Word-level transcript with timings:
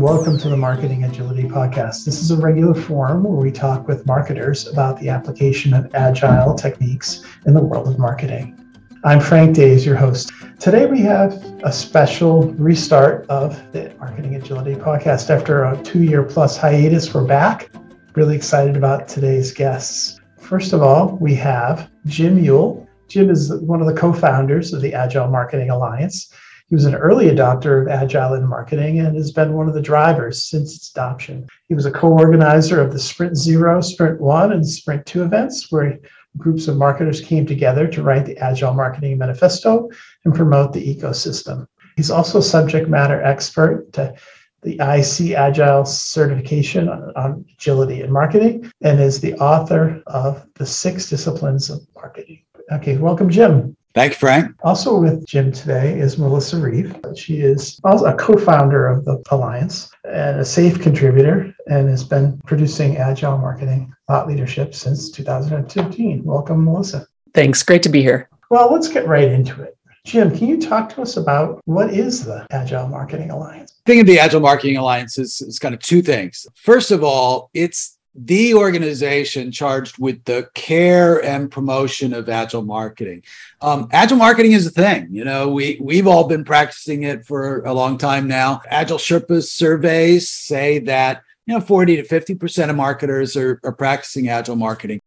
Welcome 0.00 0.36
to 0.40 0.50
the 0.50 0.58
Marketing 0.58 1.04
Agility 1.04 1.44
Podcast. 1.44 2.04
This 2.04 2.20
is 2.20 2.30
a 2.30 2.36
regular 2.36 2.74
forum 2.74 3.22
where 3.22 3.40
we 3.40 3.50
talk 3.50 3.88
with 3.88 4.04
marketers 4.04 4.66
about 4.66 5.00
the 5.00 5.08
application 5.08 5.72
of 5.72 5.92
agile 5.94 6.54
techniques 6.54 7.24
in 7.46 7.54
the 7.54 7.62
world 7.62 7.88
of 7.88 7.98
marketing. 7.98 8.62
I'm 9.04 9.20
Frank 9.20 9.56
Days, 9.56 9.86
your 9.86 9.96
host. 9.96 10.32
Today 10.60 10.84
we 10.84 11.00
have 11.00 11.32
a 11.64 11.72
special 11.72 12.52
restart 12.52 13.26
of 13.30 13.56
the 13.72 13.94
Marketing 13.98 14.34
Agility 14.34 14.74
Podcast. 14.74 15.30
After 15.30 15.64
a 15.64 15.82
two 15.82 16.02
year 16.02 16.22
plus 16.22 16.58
hiatus, 16.58 17.14
we're 17.14 17.26
back. 17.26 17.70
Really 18.14 18.36
excited 18.36 18.76
about 18.76 19.08
today's 19.08 19.50
guests. 19.50 20.20
First 20.38 20.74
of 20.74 20.82
all, 20.82 21.16
we 21.22 21.34
have 21.36 21.90
Jim 22.04 22.38
Ewel. 22.38 22.86
Jim 23.08 23.30
is 23.30 23.50
one 23.62 23.80
of 23.80 23.86
the 23.86 23.94
co 23.94 24.12
founders 24.12 24.74
of 24.74 24.82
the 24.82 24.92
Agile 24.92 25.28
Marketing 25.28 25.70
Alliance. 25.70 26.30
He 26.68 26.74
was 26.74 26.84
an 26.84 26.96
early 26.96 27.26
adopter 27.26 27.80
of 27.80 27.86
Agile 27.86 28.34
in 28.34 28.46
marketing 28.46 28.98
and 28.98 29.16
has 29.16 29.30
been 29.30 29.52
one 29.52 29.68
of 29.68 29.74
the 29.74 29.80
drivers 29.80 30.42
since 30.42 30.74
its 30.74 30.90
adoption. 30.90 31.46
He 31.68 31.74
was 31.74 31.86
a 31.86 31.92
co 31.92 32.08
organizer 32.08 32.80
of 32.80 32.92
the 32.92 32.98
Sprint 32.98 33.36
Zero, 33.36 33.80
Sprint 33.80 34.20
One, 34.20 34.52
and 34.52 34.66
Sprint 34.66 35.06
Two 35.06 35.22
events, 35.22 35.70
where 35.70 35.98
groups 36.36 36.66
of 36.66 36.76
marketers 36.76 37.20
came 37.20 37.46
together 37.46 37.86
to 37.86 38.02
write 38.02 38.26
the 38.26 38.36
Agile 38.38 38.74
Marketing 38.74 39.16
Manifesto 39.16 39.88
and 40.24 40.34
promote 40.34 40.72
the 40.72 40.94
ecosystem. 40.94 41.68
He's 41.94 42.10
also 42.10 42.40
subject 42.40 42.88
matter 42.88 43.22
expert 43.22 43.92
to 43.92 44.14
the 44.62 44.74
IC 44.74 45.36
Agile 45.36 45.84
certification 45.84 46.88
on, 46.88 47.44
agility 47.54 48.02
in 48.02 48.12
marketing 48.12 48.72
and 48.82 48.98
is 49.00 49.20
the 49.20 49.34
author 49.34 50.02
of 50.08 50.44
the 50.54 50.66
six 50.66 51.08
disciplines 51.08 51.70
of 51.70 51.80
marketing. 51.94 52.42
Okay, 52.72 52.96
welcome, 52.96 53.30
Jim. 53.30 53.75
Thank 53.96 54.12
you, 54.12 54.18
Frank. 54.18 54.54
Also 54.62 55.00
with 55.00 55.26
Jim 55.26 55.50
today 55.50 55.98
is 55.98 56.18
Melissa 56.18 56.58
Reeve. 56.58 56.94
She 57.14 57.40
is 57.40 57.80
also 57.82 58.04
a 58.04 58.14
co-founder 58.14 58.86
of 58.86 59.06
the 59.06 59.24
Alliance 59.30 59.90
and 60.04 60.38
a 60.38 60.44
SAFe 60.44 60.82
contributor 60.82 61.56
and 61.66 61.88
has 61.88 62.04
been 62.04 62.38
producing 62.44 62.98
agile 62.98 63.38
marketing 63.38 63.90
thought 64.06 64.28
leadership 64.28 64.74
since 64.74 65.10
2015. 65.10 66.22
Welcome, 66.24 66.66
Melissa. 66.66 67.06
Thanks. 67.32 67.62
Great 67.62 67.82
to 67.84 67.88
be 67.88 68.02
here. 68.02 68.28
Well, 68.50 68.70
let's 68.70 68.88
get 68.88 69.06
right 69.06 69.28
into 69.28 69.62
it. 69.62 69.78
Jim, 70.04 70.30
can 70.30 70.46
you 70.46 70.60
talk 70.60 70.90
to 70.90 71.00
us 71.00 71.16
about 71.16 71.62
what 71.64 71.88
is 71.88 72.22
the 72.22 72.46
Agile 72.50 72.88
Marketing 72.88 73.30
Alliance? 73.30 73.80
Think 73.86 74.02
of 74.02 74.06
the 74.06 74.18
Agile 74.18 74.40
Marketing 74.40 74.76
Alliance 74.76 75.18
as, 75.18 75.40
as 75.40 75.58
kind 75.58 75.74
of 75.74 75.80
two 75.80 76.02
things. 76.02 76.46
First 76.54 76.90
of 76.90 77.02
all, 77.02 77.48
it's 77.54 77.95
the 78.18 78.54
organization 78.54 79.52
charged 79.52 79.98
with 79.98 80.24
the 80.24 80.48
care 80.54 81.22
and 81.24 81.50
promotion 81.50 82.14
of 82.14 82.28
agile 82.28 82.62
marketing. 82.62 83.22
Um, 83.60 83.88
agile 83.92 84.16
marketing 84.16 84.52
is 84.52 84.66
a 84.66 84.70
thing. 84.70 85.08
You 85.10 85.24
know, 85.24 85.48
we 85.48 85.78
we've 85.80 86.06
all 86.06 86.26
been 86.26 86.44
practicing 86.44 87.02
it 87.02 87.26
for 87.26 87.62
a 87.64 87.72
long 87.72 87.98
time 87.98 88.26
now. 88.26 88.62
Agile 88.68 88.98
Sherpas 88.98 89.48
surveys 89.48 90.28
say 90.28 90.78
that 90.80 91.22
you 91.46 91.54
know 91.54 91.60
40 91.60 91.96
to 91.96 92.04
50 92.04 92.34
percent 92.36 92.70
of 92.70 92.76
marketers 92.76 93.36
are, 93.36 93.60
are 93.62 93.72
practicing 93.72 94.28
agile 94.28 94.56
marketing. 94.56 95.00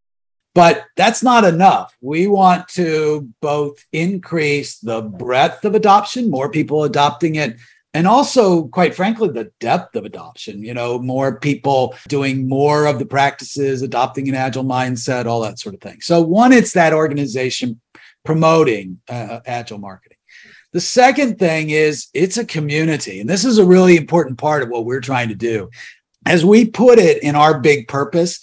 But 0.56 0.86
that's 0.96 1.24
not 1.24 1.46
enough. 1.46 1.96
We 2.02 2.28
want 2.28 2.68
to 2.70 3.30
both 3.40 3.86
increase 3.94 4.80
the 4.80 5.02
breadth 5.02 5.64
of 5.64 5.76
adoption, 5.76 6.30
more 6.30 6.50
people 6.50 6.84
adopting 6.84 7.36
it 7.36 7.58
and 7.94 8.08
also 8.08 8.68
quite 8.68 8.94
frankly 8.96 9.30
the 9.30 9.52
depth 9.60 9.96
of 9.96 10.06
adoption 10.06 10.64
you 10.64 10.74
know 10.74 11.00
more 11.00 11.40
people 11.40 11.96
doing 12.08 12.48
more 12.48 12.86
of 12.86 13.00
the 13.00 13.06
practices 13.06 13.82
adopting 13.82 14.28
an 14.30 14.36
agile 14.36 14.64
mindset 14.64 15.26
all 15.26 15.42
that 15.42 15.60
sort 15.60 15.76
of 15.76 15.82
thing. 15.82 16.02
So 16.02 16.22
one 16.22 16.52
it's 16.52 16.74
that 16.74 16.94
organization 16.94 17.80
promoting 18.24 19.00
uh, 19.08 19.40
agile 19.46 19.80
marketing. 19.80 20.18
The 20.72 20.82
second 20.82 21.40
thing 21.40 21.72
is 21.72 22.08
it's 22.14 22.38
a 22.38 22.46
community. 22.46 23.22
And 23.22 23.30
this 23.30 23.44
is 23.44 23.58
a 23.58 23.66
really 23.66 23.98
important 23.98 24.38
part 24.38 24.62
of 24.62 24.70
what 24.70 24.86
we're 24.86 25.02
trying 25.02 25.30
to 25.30 25.36
do. 25.36 25.70
As 26.28 26.46
we 26.46 26.70
put 26.70 27.00
it 27.00 27.24
in 27.24 27.36
our 27.36 27.60
big 27.60 27.88
purpose 27.88 28.40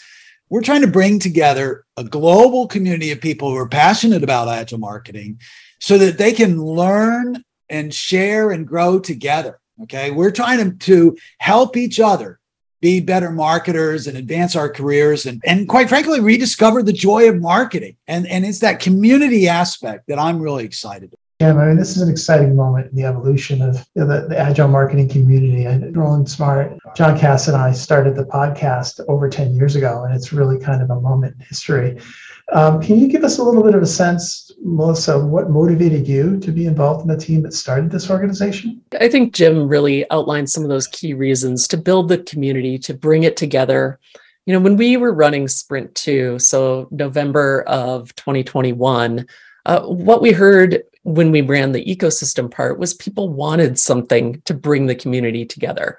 we're 0.48 0.62
trying 0.62 0.82
to 0.82 0.87
bring 0.87 1.19
together 1.19 1.84
a 1.97 2.04
global 2.04 2.69
community 2.69 3.10
of 3.10 3.21
people 3.21 3.50
who 3.50 3.56
are 3.56 3.69
passionate 3.69 4.22
about 4.22 4.48
agile 4.48 4.78
marketing 4.78 5.41
so 5.81 5.98
that 5.98 6.19
they 6.19 6.32
can 6.32 6.62
learn 6.62 7.42
and 7.69 7.93
share 7.93 8.50
and 8.50 8.66
grow 8.66 8.99
together. 8.99 9.59
Okay. 9.82 10.10
We're 10.10 10.31
trying 10.31 10.59
to, 10.59 10.77
to 10.87 11.16
help 11.38 11.77
each 11.77 12.00
other 12.00 12.41
be 12.81 13.00
better 13.00 13.31
marketers 13.31 14.06
and 14.06 14.16
advance 14.16 14.54
our 14.54 14.69
careers 14.69 15.27
and, 15.27 15.43
and 15.44 15.69
quite 15.69 15.88
frankly, 15.88 16.21
rediscover 16.21 16.82
the 16.82 16.93
joy 16.93 17.28
of 17.28 17.41
marketing. 17.41 17.97
And, 18.06 18.27
and 18.27 18.44
it's 18.44 18.60
that 18.60 18.81
community 18.81 19.49
aspect 19.49 20.06
that 20.09 20.19
I'm 20.19 20.41
really 20.41 20.65
excited 20.65 21.09
about. 21.09 21.21
Yeah, 21.41 21.52
I 21.52 21.66
mean, 21.66 21.76
this 21.76 21.94
is 21.97 22.02
an 22.02 22.08
exciting 22.08 22.56
moment 22.56 22.91
in 22.91 22.97
the 22.97 23.04
evolution 23.04 23.60
of 23.60 23.86
the, 23.94 24.26
the 24.26 24.38
agile 24.38 24.69
marketing 24.69 25.10
community. 25.10 25.66
And 25.66 25.94
Roland 25.94 26.30
Smart, 26.30 26.78
John 26.97 27.19
Cass, 27.19 27.47
and 27.47 27.56
I 27.56 27.72
started 27.72 28.16
the 28.16 28.24
podcast 28.24 29.00
over 29.06 29.28
10 29.28 29.54
years 29.54 29.76
ago, 29.76 30.04
and 30.04 30.14
it's 30.14 30.32
really 30.32 30.58
kind 30.58 30.82
of 30.82 30.88
a 30.88 30.98
moment 30.98 31.34
in 31.38 31.44
history. 31.47 32.00
Um, 32.54 32.80
can 32.80 32.98
you 32.98 33.06
give 33.06 33.22
us 33.22 33.36
a 33.36 33.42
little 33.42 33.62
bit 33.62 33.74
of 33.74 33.82
a 33.82 33.86
sense, 33.86 34.50
Melissa, 34.62 35.19
what 35.19 35.50
motivated 35.50 36.08
you 36.08 36.41
to 36.41 36.50
be 36.50 36.64
involved 36.64 37.02
in 37.02 37.08
the 37.08 37.19
team 37.19 37.42
that 37.42 37.53
started 37.53 37.91
this 37.91 38.08
organization? 38.08 38.80
I 38.98 39.08
think 39.08 39.34
Jim 39.34 39.68
really 39.68 40.10
outlined 40.10 40.48
some 40.48 40.62
of 40.62 40.70
those 40.70 40.86
key 40.86 41.12
reasons 41.12 41.68
to 41.68 41.76
build 41.76 42.08
the 42.08 42.18
community, 42.18 42.78
to 42.78 42.94
bring 42.94 43.24
it 43.24 43.36
together. 43.36 43.98
You 44.47 44.54
know, 44.54 44.60
when 44.60 44.78
we 44.78 44.97
were 44.97 45.12
running 45.12 45.48
Sprint 45.48 45.94
2, 45.97 46.38
so 46.38 46.88
November 46.92 47.62
of 47.66 48.14
2021, 48.14 49.26
uh, 49.66 49.82
what 49.82 50.22
we 50.22 50.32
heard 50.32 50.82
when 51.03 51.31
we 51.31 51.41
ran 51.41 51.72
the 51.72 51.84
ecosystem 51.84 52.50
part 52.50 52.78
was 52.78 52.94
people 52.94 53.28
wanted 53.28 53.78
something 53.78 54.41
to 54.44 54.54
bring 54.54 54.87
the 54.87 54.94
community 54.94 55.44
together. 55.44 55.99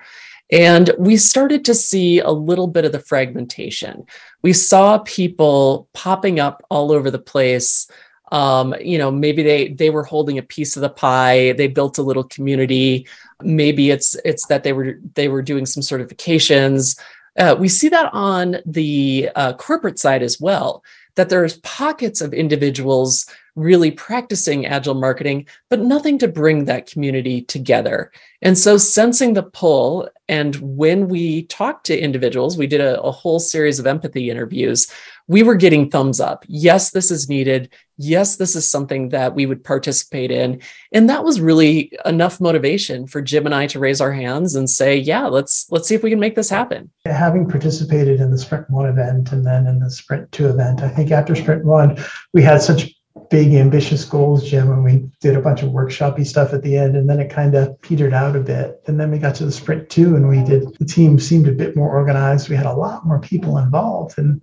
And 0.52 0.92
we 0.98 1.18
started 1.18 1.66
to 1.66 1.76
see 1.76 2.20
a 2.20 2.30
little 2.32 2.68
bit 2.68 2.86
of 2.86 2.94
the 2.94 3.00
fragmentation. 3.00 4.06
We 4.42 4.54
saw 4.54 5.00
people 5.00 5.90
popping 5.94 6.40
up 6.40 6.64
all 6.70 6.92
over 6.92 7.12
the 7.12 7.20
place. 7.20 7.90
Um, 8.32 8.74
you 8.82 8.98
know, 8.98 9.12
maybe 9.12 9.44
they 9.44 9.70
they 9.70 9.90
were 9.90 10.04
holding 10.04 10.38
a 10.38 10.44
piece 10.44 10.76
of 10.78 10.82
the 10.82 10.90
pie. 10.90 11.54
They 11.54 11.68
built 11.68 11.98
a 11.98 12.04
little 12.04 12.24
community. 12.24 13.08
Maybe 13.42 13.92
it's 13.92 14.16
it's 14.24 14.48
that 14.48 14.64
they 14.64 14.74
were 14.74 15.00
they 15.16 15.28
were 15.28 15.42
doing 15.42 15.66
some 15.66 15.84
certifications. 15.84 16.98
Uh, 17.38 17.56
we 17.58 17.68
see 17.68 17.90
that 17.90 18.10
on 18.14 18.58
the 18.66 19.30
uh, 19.36 19.54
corporate 19.54 20.00
side 20.00 20.24
as 20.24 20.40
well. 20.40 20.84
That 21.16 21.30
there's 21.30 21.58
pockets 21.58 22.22
of 22.22 22.34
individuals 22.34 23.26
really 23.58 23.92
practicing 23.92 24.66
agile 24.66 24.94
marketing, 24.94 25.48
but 25.70 25.82
nothing 25.82 26.18
to 26.20 26.28
bring 26.28 26.66
that 26.66 26.90
community 26.90 27.42
together. 27.42 28.12
And 28.42 28.56
so, 28.58 28.78
sensing 28.78 29.34
the 29.34 29.44
pull, 29.44 30.08
and 30.30 30.56
when 30.58 31.08
we 31.08 31.44
talked 31.44 31.88
to 31.88 31.98
individuals, 32.00 32.58
we 32.58 32.68
did 32.68 32.82
a, 32.82 33.02
a, 33.02 33.12
whole 33.12 33.40
series 33.40 33.80
of 33.80 33.88
empathy 33.88 34.30
interviews. 34.30 34.92
We 35.28 35.42
were 35.42 35.56
getting 35.56 35.90
thumbs 35.90 36.20
up. 36.20 36.46
Yes, 36.48 36.92
this 36.92 37.10
is 37.10 37.30
needed. 37.30 37.74
Yes, 37.98 38.36
this 38.36 38.56
is 38.56 38.70
something 38.70 39.10
that 39.10 39.34
we 39.34 39.46
would 39.46 39.64
participate 39.64 40.30
in. 40.30 40.62
And 40.92 41.10
that 41.10 41.24
was 41.24 41.42
really 41.42 41.92
enough 42.06 42.40
motivation 42.40 43.08
for 43.08 43.22
Jim 43.22 43.46
and 43.46 43.56
I 43.56 43.68
to 43.68 43.80
raise 43.80 44.02
our 44.02 44.14
hands 44.14 44.56
and 44.56 44.70
say, 44.70 44.96
yeah, 44.96 45.26
let's 45.26 45.66
let's 45.72 45.88
see 45.88 45.96
if 45.96 46.04
we 46.04 46.12
can 46.12 46.20
make 46.20 46.36
this 46.36 46.50
happen. 46.50 46.92
Having 47.06 47.50
participated 47.50 48.20
in 48.20 48.30
the 48.30 48.38
Sprint 48.38 48.70
1 48.70 48.86
event 48.88 49.32
and 49.32 49.46
then 49.46 49.66
in 49.66 49.80
the 49.80 49.90
Sprint 49.90 50.32
2 50.32 50.48
event, 50.48 50.84
I 50.84 50.90
think 50.90 51.10
after 51.10 51.34
Sprint 51.34 51.66
1, 51.66 51.98
we 52.34 52.44
had 52.44 52.62
such 52.62 52.94
big 53.30 53.54
ambitious 53.54 54.06
goals, 54.06 54.50
Jim, 54.50 54.72
and 54.72 54.84
we 54.84 55.10
did 55.22 55.36
a 55.36 55.42
bunch 55.42 55.64
of 55.64 55.72
workshopy 55.72 56.26
stuff 56.26 56.54
at 56.54 56.64
the 56.64 56.78
end, 56.78 56.96
and 56.96 57.10
then 57.10 57.20
it 57.20 57.30
kind 57.30 57.56
of 57.56 57.80
petered 57.82 58.14
out 58.14 58.36
a 58.36 58.40
bit. 58.40 58.82
And 58.88 59.00
then 59.00 59.12
we 59.12 59.20
got 59.20 59.36
to 59.36 59.46
the 59.46 59.52
sprint 59.52 59.90
two, 59.90 60.16
and 60.16 60.28
we 60.28 60.44
did. 60.44 60.78
The 60.78 60.86
team 60.86 61.20
seemed 61.20 61.48
a 61.48 61.52
bit 61.52 61.76
more 61.76 61.90
organized. 61.90 62.50
We 62.50 62.56
had 62.56 62.66
a 62.66 62.74
lot 62.74 63.06
more 63.06 63.20
people 63.20 63.58
involved, 63.58 64.18
and 64.18 64.42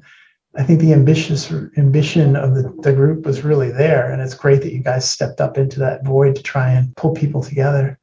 I 0.57 0.63
think 0.63 0.81
the 0.81 0.93
ambitious 0.93 1.51
ambition 1.77 2.37
of 2.37 2.55
the, 2.55 2.75
the 2.83 2.93
group 2.93 3.27
was 3.27 3.43
really 3.43 3.73
there. 3.73 4.13
And 4.13 4.23
it's 4.23 4.35
great 4.35 4.63
that 4.63 4.73
you 4.73 4.83
guys 4.83 5.09
stepped 5.09 5.41
up 5.41 5.59
into 5.59 5.81
that 5.81 6.05
void 6.05 6.37
to 6.37 6.43
try 6.43 6.71
and 6.71 6.95
pull 6.97 7.13
people 7.13 7.43
together. 7.43 7.99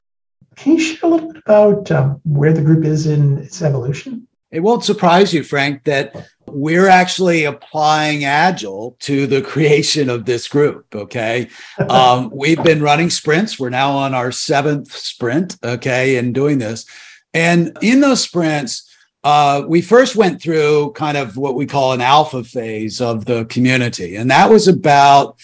Can 0.57 0.73
you 0.73 0.79
share 0.79 1.00
a 1.03 1.07
little 1.07 1.31
bit 1.31 1.44
about 1.45 1.89
um, 1.91 2.19
where 2.25 2.51
the 2.51 2.62
group 2.62 2.83
is 2.83 3.07
in 3.07 3.38
its 3.38 3.62
evolution? 3.62 4.27
It 4.51 4.59
won't 4.59 4.83
surprise 4.83 5.33
you, 5.33 5.44
Frank, 5.44 5.85
that 5.85 6.27
we're 6.53 6.88
actually 6.88 7.45
applying 7.45 8.24
Agile 8.25 8.95
to 9.00 9.27
the 9.27 9.42
creation 9.42 10.09
of 10.09 10.25
this 10.25 10.48
group. 10.48 10.86
Okay. 10.94 11.50
Um, 11.89 12.31
we've 12.33 12.63
been 12.63 12.81
running 12.81 13.09
sprints. 13.09 13.59
We're 13.59 13.69
now 13.69 13.92
on 13.92 14.13
our 14.13 14.31
seventh 14.31 14.92
sprint. 14.92 15.57
Okay. 15.63 16.18
And 16.18 16.33
doing 16.33 16.57
this. 16.57 16.86
And 17.33 17.77
in 17.81 18.00
those 18.00 18.21
sprints, 18.21 18.89
uh, 19.24 19.63
we 19.68 19.81
first 19.81 20.15
went 20.15 20.42
through 20.42 20.94
kind 20.94 21.18
of 21.18 21.38
what 21.38 21.56
we 21.56 21.65
call 21.65 21.94
an 21.94 22.01
alpha 22.01 22.44
phase 22.44 23.01
of 23.01 23.25
the 23.25 23.45
community. 23.45 24.15
And 24.15 24.31
that 24.31 24.50
was 24.50 24.68
about 24.68 25.38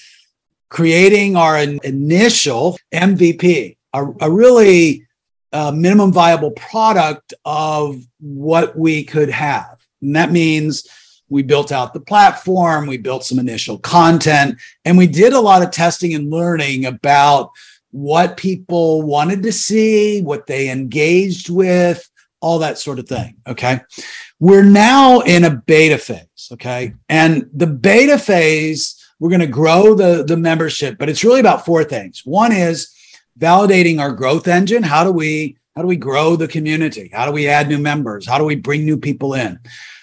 creating 0.70 1.36
our 1.36 1.58
initial 1.60 2.78
MVP, 2.94 3.78
a, 3.94 4.06
a 4.22 4.32
really 4.32 5.08
uh, 5.54 5.72
minimum 5.72 6.12
viable 6.12 6.52
product 6.52 7.34
of 7.46 8.02
what 8.20 8.78
we 8.78 9.04
could 9.04 9.30
have. 9.30 9.77
And 10.02 10.16
that 10.16 10.32
means 10.32 10.88
we 11.30 11.44
built 11.44 11.72
out 11.72 11.94
the 11.94 12.00
platform, 12.00 12.88
we 12.88 12.98
built 12.98 13.26
some 13.26 13.40
initial 13.40 13.78
content, 13.80 14.60
and 14.86 14.98
we 14.98 15.08
did 15.08 15.34
a 15.34 15.40
lot 15.40 15.62
of 15.62 15.72
testing 15.72 16.14
and 16.14 16.32
learning 16.32 16.86
about 16.86 17.52
what 17.92 18.38
people 18.38 19.02
wanted 19.02 19.44
to 19.44 19.52
see, 19.52 20.22
what 20.22 20.46
they 20.46 20.70
engaged 20.70 21.50
with, 21.50 22.10
all 22.40 22.60
that 22.60 22.78
sort 22.78 23.00
of 23.00 23.08
thing. 23.08 23.36
Okay. 23.48 23.80
We're 24.40 24.64
now 24.64 25.22
in 25.22 25.44
a 25.44 25.50
beta 25.50 25.98
phase. 25.98 26.50
Okay. 26.52 26.94
And 27.10 27.50
the 27.54 27.68
beta 27.68 28.20
phase, 28.20 29.04
we're 29.20 29.30
going 29.30 29.42
to 29.42 29.48
grow 29.48 29.96
the, 29.96 30.24
the 30.24 30.38
membership, 30.38 30.98
but 30.98 31.10
it's 31.10 31.24
really 31.24 31.40
about 31.40 31.66
four 31.66 31.84
things. 31.84 32.22
One 32.24 32.52
is 32.52 32.94
validating 33.40 34.00
our 34.00 34.12
growth 34.12 34.48
engine. 34.48 34.84
How 34.84 35.04
do 35.04 35.12
we 35.12 35.58
how 35.78 35.84
do 35.84 35.88
we 35.88 35.96
grow 35.96 36.36
the 36.36 36.48
community? 36.48 37.08
How 37.14 37.28
do 37.28 37.32
we 37.32 37.48
add 37.48 37.70
new 37.70 37.78
members? 37.78 38.26
How 38.26 38.40
do 38.40 38.46
we 38.46 38.56
bring 38.56 38.84
new 38.84 38.98
people 38.98 39.36
in? 39.36 39.60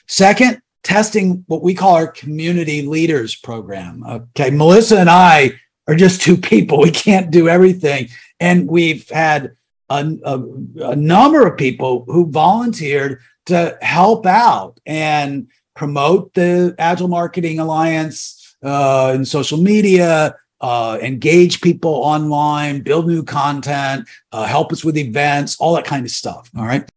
Second, 0.06 0.62
testing 0.84 1.42
what 1.48 1.64
we 1.64 1.74
call 1.74 1.96
our 1.96 2.06
community 2.06 2.82
leaders 2.82 3.34
program. 3.34 4.04
Okay, 4.06 4.50
Melissa 4.50 5.00
and 5.00 5.10
I 5.10 5.54
are 5.88 5.96
just 5.96 6.22
two 6.22 6.36
people. 6.36 6.80
We 6.80 6.92
can't 6.92 7.32
do 7.32 7.48
everything. 7.48 8.08
And 8.38 8.68
we've 8.68 9.08
had 9.08 9.56
a, 9.90 10.16
a, 10.24 10.90
a 10.90 10.94
number 10.94 11.44
of 11.44 11.58
people 11.58 12.04
who 12.06 12.30
volunteered 12.30 13.18
to 13.46 13.76
help 13.82 14.26
out 14.26 14.78
and 14.86 15.48
promote 15.74 16.34
the 16.34 16.76
Agile 16.78 17.08
Marketing 17.08 17.58
Alliance 17.58 18.56
uh, 18.62 19.10
in 19.12 19.24
social 19.24 19.58
media, 19.58 20.36
uh, 20.64 20.98
engage 21.02 21.60
people 21.60 21.92
online, 21.92 22.80
build 22.80 23.06
new 23.06 23.22
content, 23.22 24.08
uh, 24.32 24.46
help 24.46 24.72
us 24.72 24.82
with 24.82 24.96
events, 24.96 25.60
all 25.60 25.74
that 25.74 25.84
kind 25.84 26.06
of 26.06 26.10
stuff. 26.10 26.50
All 26.56 26.64
right. 26.64 26.90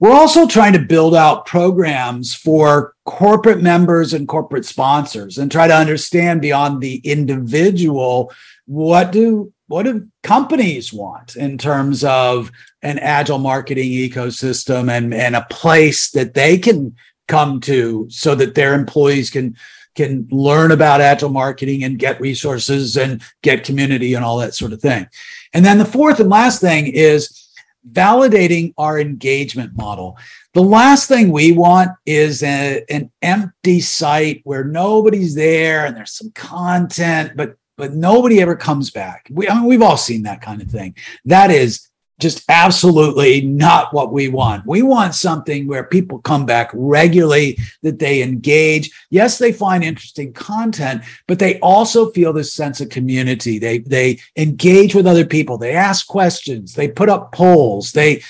We're 0.00 0.10
also 0.10 0.44
trying 0.44 0.72
to 0.72 0.80
build 0.80 1.14
out 1.14 1.46
programs 1.46 2.34
for 2.34 2.96
corporate 3.04 3.62
members 3.62 4.12
and 4.12 4.26
corporate 4.26 4.64
sponsors 4.64 5.38
and 5.38 5.52
try 5.52 5.68
to 5.68 5.76
understand 5.76 6.42
beyond 6.42 6.80
the 6.80 6.96
individual 7.04 8.32
what 8.66 9.12
do 9.12 9.52
what 9.68 9.84
do 9.84 10.08
companies 10.24 10.92
want 10.92 11.36
in 11.36 11.58
terms 11.58 12.02
of 12.02 12.50
an 12.82 12.98
agile 12.98 13.38
marketing 13.38 13.90
ecosystem 13.90 14.90
and, 14.90 15.14
and 15.14 15.36
a 15.36 15.46
place 15.48 16.10
that 16.10 16.34
they 16.34 16.58
can 16.58 16.96
come 17.28 17.60
to 17.60 18.08
so 18.10 18.34
that 18.34 18.56
their 18.56 18.74
employees 18.74 19.30
can 19.30 19.54
can 19.94 20.28
learn 20.30 20.72
about 20.72 21.00
agile 21.00 21.30
marketing 21.30 21.84
and 21.84 21.98
get 21.98 22.20
resources 22.20 22.96
and 22.96 23.22
get 23.42 23.64
community 23.64 24.14
and 24.14 24.24
all 24.24 24.38
that 24.38 24.54
sort 24.54 24.72
of 24.72 24.80
thing. 24.80 25.06
And 25.52 25.64
then 25.64 25.78
the 25.78 25.84
fourth 25.84 26.20
and 26.20 26.28
last 26.28 26.60
thing 26.60 26.86
is 26.86 27.48
validating 27.92 28.74
our 28.78 29.00
engagement 29.00 29.76
model. 29.76 30.18
The 30.52 30.62
last 30.62 31.08
thing 31.08 31.30
we 31.30 31.52
want 31.52 31.90
is 32.06 32.42
a, 32.42 32.84
an 32.88 33.10
empty 33.22 33.80
site 33.80 34.42
where 34.44 34.64
nobody's 34.64 35.34
there 35.34 35.86
and 35.86 35.96
there's 35.96 36.12
some 36.12 36.30
content, 36.32 37.32
but 37.36 37.56
but 37.76 37.94
nobody 37.94 38.42
ever 38.42 38.54
comes 38.54 38.90
back. 38.90 39.26
We, 39.30 39.48
I 39.48 39.54
mean, 39.54 39.64
we've 39.64 39.80
all 39.80 39.96
seen 39.96 40.24
that 40.24 40.42
kind 40.42 40.60
of 40.60 40.68
thing. 40.68 40.94
That 41.24 41.50
is 41.50 41.88
just 42.20 42.44
absolutely 42.48 43.42
not 43.42 43.92
what 43.92 44.12
we 44.12 44.28
want. 44.28 44.66
We 44.66 44.82
want 44.82 45.14
something 45.14 45.66
where 45.66 45.84
people 45.84 46.18
come 46.20 46.46
back 46.46 46.70
regularly, 46.72 47.58
that 47.82 47.98
they 47.98 48.22
engage. 48.22 48.90
Yes, 49.10 49.38
they 49.38 49.52
find 49.52 49.82
interesting 49.82 50.32
content, 50.32 51.02
but 51.26 51.38
they 51.38 51.58
also 51.60 52.10
feel 52.10 52.32
this 52.32 52.52
sense 52.52 52.80
of 52.80 52.88
community. 52.88 53.58
They 53.58 53.78
they 53.78 54.18
engage 54.36 54.94
with 54.94 55.06
other 55.06 55.26
people. 55.26 55.58
They 55.58 55.74
ask 55.74 56.06
questions. 56.06 56.74
They 56.74 56.88
put 56.88 57.08
up 57.08 57.32
polls. 57.32 57.92
They 57.92 58.22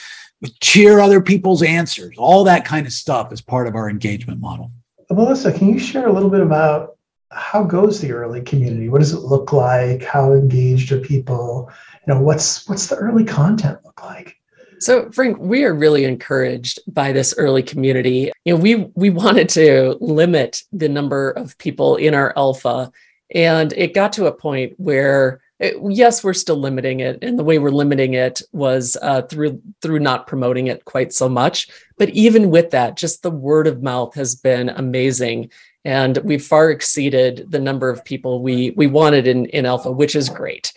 cheer 0.60 1.00
other 1.00 1.20
people's 1.20 1.62
answers. 1.62 2.14
All 2.16 2.44
that 2.44 2.64
kind 2.64 2.86
of 2.86 2.92
stuff 2.92 3.32
is 3.32 3.40
part 3.40 3.66
of 3.66 3.74
our 3.74 3.90
engagement 3.90 4.40
model. 4.40 4.70
Melissa, 5.10 5.52
can 5.52 5.68
you 5.68 5.78
share 5.78 6.06
a 6.06 6.12
little 6.12 6.30
bit 6.30 6.40
about 6.40 6.96
how 7.30 7.62
goes 7.62 8.00
the 8.00 8.12
early 8.12 8.42
community? 8.42 8.88
What 8.88 8.98
does 8.98 9.12
it 9.12 9.20
look 9.20 9.52
like? 9.52 10.02
How 10.02 10.32
engaged 10.32 10.92
are 10.92 11.00
people? 11.00 11.70
You 12.06 12.14
know, 12.14 12.20
what's 12.20 12.68
what's 12.68 12.88
the 12.88 12.96
early 12.96 13.24
content 13.24 13.78
look 13.84 14.02
like? 14.02 14.36
So, 14.80 15.10
Frank, 15.10 15.36
we 15.38 15.64
are 15.64 15.74
really 15.74 16.04
encouraged 16.04 16.80
by 16.86 17.12
this 17.12 17.34
early 17.36 17.62
community. 17.62 18.32
You 18.44 18.54
know, 18.54 18.60
we 18.60 18.74
we 18.94 19.10
wanted 19.10 19.48
to 19.50 19.96
limit 20.00 20.62
the 20.72 20.88
number 20.88 21.30
of 21.30 21.56
people 21.58 21.96
in 21.96 22.14
our 22.14 22.32
alpha, 22.36 22.90
and 23.34 23.72
it 23.74 23.94
got 23.94 24.12
to 24.14 24.26
a 24.26 24.32
point 24.32 24.74
where 24.78 25.40
it, 25.60 25.76
yes, 25.90 26.24
we're 26.24 26.32
still 26.32 26.56
limiting 26.56 27.00
it, 27.00 27.18
and 27.22 27.38
the 27.38 27.44
way 27.44 27.58
we're 27.58 27.70
limiting 27.70 28.14
it 28.14 28.40
was 28.52 28.96
uh, 29.02 29.22
through 29.22 29.60
through 29.82 30.00
not 30.00 30.26
promoting 30.26 30.68
it 30.68 30.86
quite 30.86 31.12
so 31.12 31.28
much. 31.28 31.68
But 31.98 32.08
even 32.10 32.50
with 32.50 32.70
that, 32.70 32.96
just 32.96 33.22
the 33.22 33.30
word 33.30 33.66
of 33.66 33.82
mouth 33.82 34.14
has 34.14 34.34
been 34.34 34.70
amazing, 34.70 35.50
and 35.84 36.18
we've 36.18 36.44
far 36.44 36.70
exceeded 36.70 37.46
the 37.50 37.58
number 37.58 37.88
of 37.88 38.04
people 38.04 38.42
we 38.42 38.70
we 38.76 38.86
wanted 38.86 39.26
in 39.26 39.46
in 39.46 39.66
alpha 39.66 39.90
which 39.90 40.14
is 40.14 40.28
great. 40.28 40.72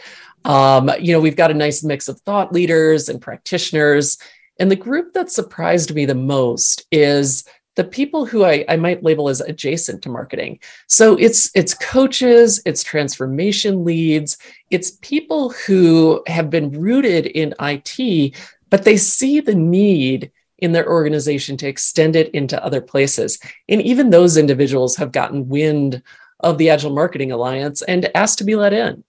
Um, 0.46 0.92
you 1.00 1.14
know 1.14 1.22
we've 1.22 1.36
got 1.36 1.52
a 1.52 1.56
nice 1.56 1.84
mix 1.84 2.08
of 2.08 2.20
thought 2.22 2.52
leaders 2.52 3.10
and 3.10 3.22
practitioners 3.22 4.18
and 4.60 4.70
the 4.70 4.76
group 4.76 5.14
that 5.14 5.32
surprised 5.32 5.94
me 5.94 6.06
the 6.06 6.16
most 6.16 6.86
is 6.92 7.44
the 7.76 7.84
people 7.84 8.26
who 8.26 8.46
I, 8.46 8.64
I 8.70 8.76
might 8.76 9.04
label 9.04 9.30
as 9.30 9.42
adjacent 9.42 10.04
to 10.04 10.10
marketing. 10.10 10.60
So 10.88 11.16
it's 11.16 11.50
it's 11.56 11.74
coaches 11.74 12.62
it's 12.66 12.84
transformation 12.84 13.84
leads 13.84 14.38
it's 14.70 14.92
people 15.02 15.50
who 15.50 16.24
have 16.28 16.50
been 16.50 16.72
rooted 16.72 17.26
in 17.26 17.54
it 17.60 18.36
but 18.70 18.84
they 18.86 18.98
see 18.98 19.40
the 19.40 19.56
need 19.56 20.32
in 20.63 20.71
their 20.71 20.89
organization 20.89 21.57
to 21.57 21.68
extend 21.68 22.15
it 22.15 22.30
into 22.31 22.63
other 22.63 22.81
places. 22.81 23.39
And 23.69 23.81
even 23.81 24.10
those 24.10 24.38
individuals 24.38 24.95
have 24.95 25.12
gotten 25.12 25.50
wind 25.50 26.01
of 26.39 26.57
the 26.57 26.69
Agile 26.69 26.94
Marketing 26.94 27.31
Alliance 27.31 27.81
and 27.83 28.10
asked 28.15 28.38
to 28.39 28.44
be 28.44 28.56
let 28.56 28.74
in. 28.74 29.04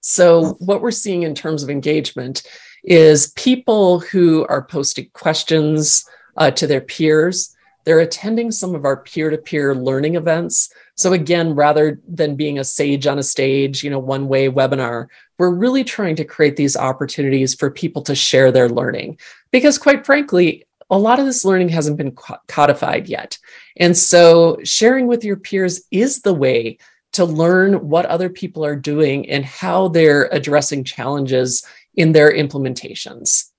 So, 0.00 0.56
what 0.60 0.82
we're 0.82 0.92
seeing 0.92 1.24
in 1.24 1.34
terms 1.34 1.62
of 1.62 1.70
engagement 1.70 2.44
is 2.84 3.32
people 3.32 4.00
who 4.00 4.46
are 4.48 4.62
posting 4.62 5.10
questions 5.12 6.08
uh, 6.36 6.52
to 6.52 6.66
their 6.66 6.80
peers. 6.80 7.56
They're 7.84 8.00
attending 8.00 8.52
some 8.52 8.74
of 8.74 8.84
our 8.84 8.98
peer 8.98 9.30
to 9.30 9.38
peer 9.38 9.74
learning 9.74 10.14
events. 10.14 10.72
So, 10.94 11.12
again, 11.12 11.54
rather 11.54 12.00
than 12.06 12.36
being 12.36 12.58
a 12.58 12.64
sage 12.64 13.06
on 13.06 13.18
a 13.18 13.22
stage, 13.22 13.82
you 13.82 13.90
know, 13.90 13.98
one 13.98 14.28
way 14.28 14.48
webinar, 14.48 15.08
we're 15.38 15.50
really 15.50 15.82
trying 15.82 16.16
to 16.16 16.24
create 16.24 16.56
these 16.56 16.76
opportunities 16.76 17.54
for 17.54 17.70
people 17.70 18.02
to 18.02 18.14
share 18.14 18.52
their 18.52 18.68
learning. 18.68 19.18
Because, 19.50 19.76
quite 19.76 20.06
frankly, 20.06 20.65
a 20.90 20.98
lot 20.98 21.18
of 21.18 21.26
this 21.26 21.44
learning 21.44 21.68
hasn't 21.70 21.96
been 21.96 22.16
codified 22.46 23.08
yet. 23.08 23.38
And 23.76 23.96
so 23.96 24.58
sharing 24.62 25.06
with 25.06 25.24
your 25.24 25.36
peers 25.36 25.82
is 25.90 26.22
the 26.22 26.34
way 26.34 26.78
to 27.12 27.24
learn 27.24 27.88
what 27.88 28.06
other 28.06 28.28
people 28.28 28.64
are 28.64 28.76
doing 28.76 29.28
and 29.28 29.44
how 29.44 29.88
they're 29.88 30.28
addressing 30.32 30.84
challenges 30.84 31.66
in 31.94 32.12
their 32.12 32.32
implementations. 32.32 33.50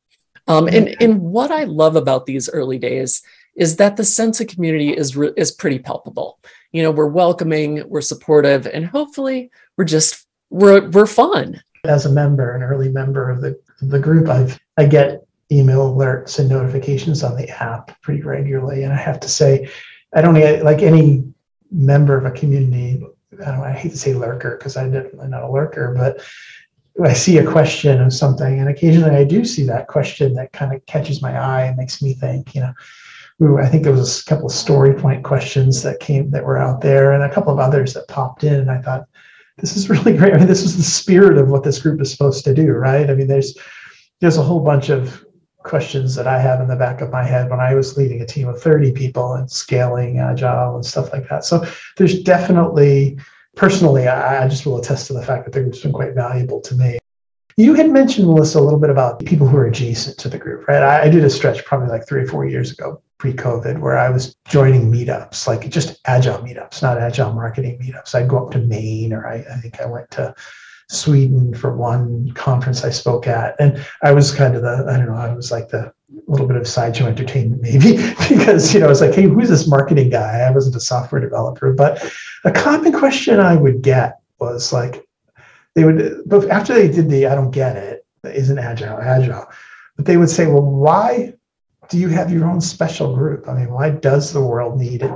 Um, 0.48 0.68
and, 0.68 0.96
and 1.02 1.22
what 1.22 1.52
I 1.52 1.66
love 1.66 1.96
about 1.96 2.26
these 2.26 2.50
early 2.50 2.78
days 2.78 3.22
is 3.56 3.76
that 3.78 3.98
the 3.98 4.06
sense 4.06 4.40
of 4.40 4.48
community 4.48 4.96
is, 4.96 5.18
re- 5.18 5.34
is 5.36 5.52
pretty 5.52 5.80
palpable. 5.80 6.40
You 6.72 6.84
know, 6.84 6.92
we're 6.92 7.08
welcoming, 7.08 7.84
we're 7.90 8.02
supportive, 8.02 8.68
and 8.68 8.86
hopefully 8.86 9.52
we're 9.76 9.86
just, 9.86 10.26
we're, 10.50 10.88
we're 10.90 11.08
fun. 11.08 11.62
As 11.84 12.06
a 12.06 12.12
member, 12.12 12.56
an 12.56 12.64
early 12.64 12.90
member 12.90 13.30
of 13.30 13.42
the, 13.42 13.60
the 13.82 14.00
group, 14.00 14.30
I've, 14.30 14.58
I 14.78 14.86
get 14.86 15.27
email 15.52 15.94
alerts 15.94 16.40
and 16.40 16.50
notifications 16.50 17.24
on 17.24 17.38
the 17.38 17.50
app 17.50 18.00
pretty 18.02 18.22
regularly. 18.22 18.84
And 18.84 18.94
I 18.94 18.98
have 18.98 19.20
to 19.22 19.30
say, 19.30 19.70
I 20.14 20.22
don't 20.22 20.64
like 20.64 20.82
any 20.82 21.24
member 21.72 22.18
of 22.18 22.26
a 22.26 22.32
community. 22.32 23.04
I, 23.46 23.52
don't, 23.52 23.64
I 23.64 23.72
hate 23.72 23.92
to 23.92 23.98
say 23.98 24.14
lurker 24.14 24.58
because 24.58 24.78
I'm 24.78 24.92
not 24.92 25.44
a 25.44 25.52
lurker, 25.52 25.94
but 25.96 26.26
I 27.04 27.14
see 27.14 27.38
a 27.38 27.50
question 27.50 28.02
of 28.02 28.12
something, 28.12 28.60
and 28.60 28.70
occasionally 28.70 29.16
I 29.16 29.24
do 29.24 29.46
see 29.46 29.64
that 29.66 29.88
question 29.88 30.34
that 30.34 30.52
kind 30.52 30.74
of 30.74 30.84
catches 30.88 31.22
my 31.22 31.38
eye 31.38 31.66
and 31.66 31.78
makes 31.78 32.02
me 32.02 32.14
think, 32.14 32.56
you 32.56 32.62
know, 32.62 32.74
I 33.60 33.68
think 33.68 33.84
there 33.84 33.94
was 33.94 34.22
a 34.22 34.26
couple 34.26 34.48
of 34.48 34.52
story 34.52 34.96
point 34.96 35.24
questions 35.24 35.84
that 35.84 36.00
came 36.00 36.32
that 36.32 36.44
were 36.44 36.58
out 36.58 36.82
there, 36.82 37.12
and 37.12 37.24
a 37.24 37.32
couple 37.32 37.54
of 37.54 37.60
others 37.60 37.94
that 37.94 38.08
popped 38.08 38.44
in, 38.44 38.56
and 38.56 38.72
I 38.72 38.82
thought, 38.82 39.08
this 39.58 39.78
is 39.78 39.90
really 39.92 40.18
great. 40.18 40.34
I 40.34 40.38
mean, 40.38 40.48
this 40.48 40.64
is 40.64 40.76
the 40.76 40.84
spirit 40.84 41.38
of 41.38 41.50
what 41.50 41.64
this 41.64 41.80
group 41.80 42.02
is 42.02 42.12
supposed 42.12 42.44
to 42.46 42.54
do, 42.54 42.72
right? 42.72 43.10
I 43.10 43.14
mean, 43.14 43.28
there's 43.28 43.56
there's 44.20 44.38
a 44.38 44.44
whole 44.44 44.62
bunch 44.62 44.90
of 44.90 45.24
questions 45.68 46.16
that 46.16 46.28
I 46.28 46.40
have 46.40 46.62
in 46.62 46.68
the 46.68 46.76
back 46.76 47.02
of 47.02 47.12
my 47.12 47.24
head 47.24 47.50
when 47.50 47.60
I 47.60 47.76
was 47.76 47.98
leading 47.98 48.22
a 48.22 48.26
team 48.26 48.48
of 48.48 48.62
30 48.62 48.92
people 48.94 49.34
and 49.34 49.50
scaling 49.52 50.20
agile 50.20 50.76
and 50.76 50.86
stuff 50.86 51.12
like 51.12 51.28
that. 51.30 51.46
So 51.46 51.66
there's 51.98 52.22
definitely, 52.24 53.20
personally, 53.56 54.08
I, 54.08 54.48
just 54.48 54.66
will 54.66 54.78
attest 54.78 55.08
to 55.08 55.14
the 55.14 55.24
fact 55.24 55.46
that 55.46 55.54
the 55.54 55.62
group's 55.62 55.82
been 55.82 55.92
quite 55.92 56.16
valuable 56.16 56.62
to 56.62 56.76
me. 56.76 57.00
You 57.58 57.74
had 57.74 57.90
mentioned, 57.90 58.28
Melissa, 58.28 58.60
a 58.60 58.62
little 58.62 58.80
bit 58.80 58.92
about 58.92 59.26
people 59.26 59.48
who 59.48 59.58
are 59.58 59.66
adjacent 59.66 60.18
to 60.20 60.30
the 60.30 60.38
group, 60.38 60.68
right? 60.68 60.84
I, 60.84 61.04
I 61.04 61.10
did 61.10 61.24
a 61.24 61.30
stretch 61.30 61.66
probably 61.66 61.90
like 61.90 62.08
three 62.08 62.22
or 62.22 62.28
four 62.28 62.46
years 62.46 62.72
ago, 62.72 63.02
pre 63.18 63.34
COVID, 63.34 63.80
where 63.80 63.98
I 63.98 64.10
was 64.10 64.36
joining 64.48 64.92
meetups, 64.92 65.48
like 65.48 65.68
just 65.70 66.00
agile 66.06 66.38
meetups, 66.38 66.84
not 66.84 67.00
agile 67.00 67.34
marketing 67.34 67.80
meetups. 67.80 68.14
I'd 68.14 68.30
go 68.30 68.46
up 68.46 68.52
to 68.52 68.60
Maine, 68.60 69.12
or 69.12 69.28
I, 69.28 69.38
I 69.38 69.58
think 69.58 69.82
I 69.82 69.88
went 69.88 70.12
to 70.12 70.36
Sweden 70.90 71.54
for 71.54 71.76
one 71.76 72.32
conference 72.32 72.84
I 72.84 72.90
spoke 72.90 73.28
at. 73.28 73.56
And 73.60 73.86
I 74.04 74.14
was 74.14 74.34
kind 74.34 74.56
of 74.56 74.62
the, 74.62 74.86
I 74.90 74.98
don't 74.98 75.08
know, 75.08 75.16
I 75.16 75.34
was 75.34 75.52
like 75.52 75.70
the 75.70 75.94
little 76.28 76.48
bit 76.48 76.56
of 76.56 76.68
sideshow 76.68 77.06
entertainment 77.06 77.62
maybe, 77.62 77.98
because, 78.30 78.74
you 78.74 78.80
know, 78.80 78.86
I 78.86 78.90
was 78.90 79.02
like, 79.02 79.14
hey, 79.14 79.24
who's 79.24 79.50
this 79.50 79.68
marketing 79.68 80.10
guy? 80.10 80.40
I 80.40 80.52
wasn't 80.52 80.76
a 80.76 80.80
software 80.80 81.22
developer. 81.22 81.74
But 81.74 82.10
a 82.46 82.52
common 82.52 82.94
question 82.94 83.40
I 83.40 83.56
would 83.56 83.82
get 83.82 84.20
was 84.40 84.72
like, 84.72 85.06
they 85.76 85.84
would, 85.84 86.24
but 86.26 86.50
after 86.50 86.74
they 86.74 86.88
did 86.88 87.10
the, 87.10 87.28
I 87.28 87.36
don't 87.36 87.52
get 87.52 87.76
it, 87.76 88.06
isn't 88.24 88.58
agile, 88.58 89.00
agile. 89.00 89.48
But 89.96 90.06
they 90.06 90.18
would 90.18 90.30
say, 90.30 90.48
well, 90.48 90.64
why, 90.64 91.34
do 91.90 91.98
you 91.98 92.08
have 92.10 92.32
your 92.32 92.46
own 92.50 92.62
special 92.62 93.16
group? 93.16 93.48
I 93.48 93.54
mean, 93.54 93.72
why 93.72 93.92
does 93.92 94.34
the 94.34 94.42
world 94.42 94.80
need 94.80 95.10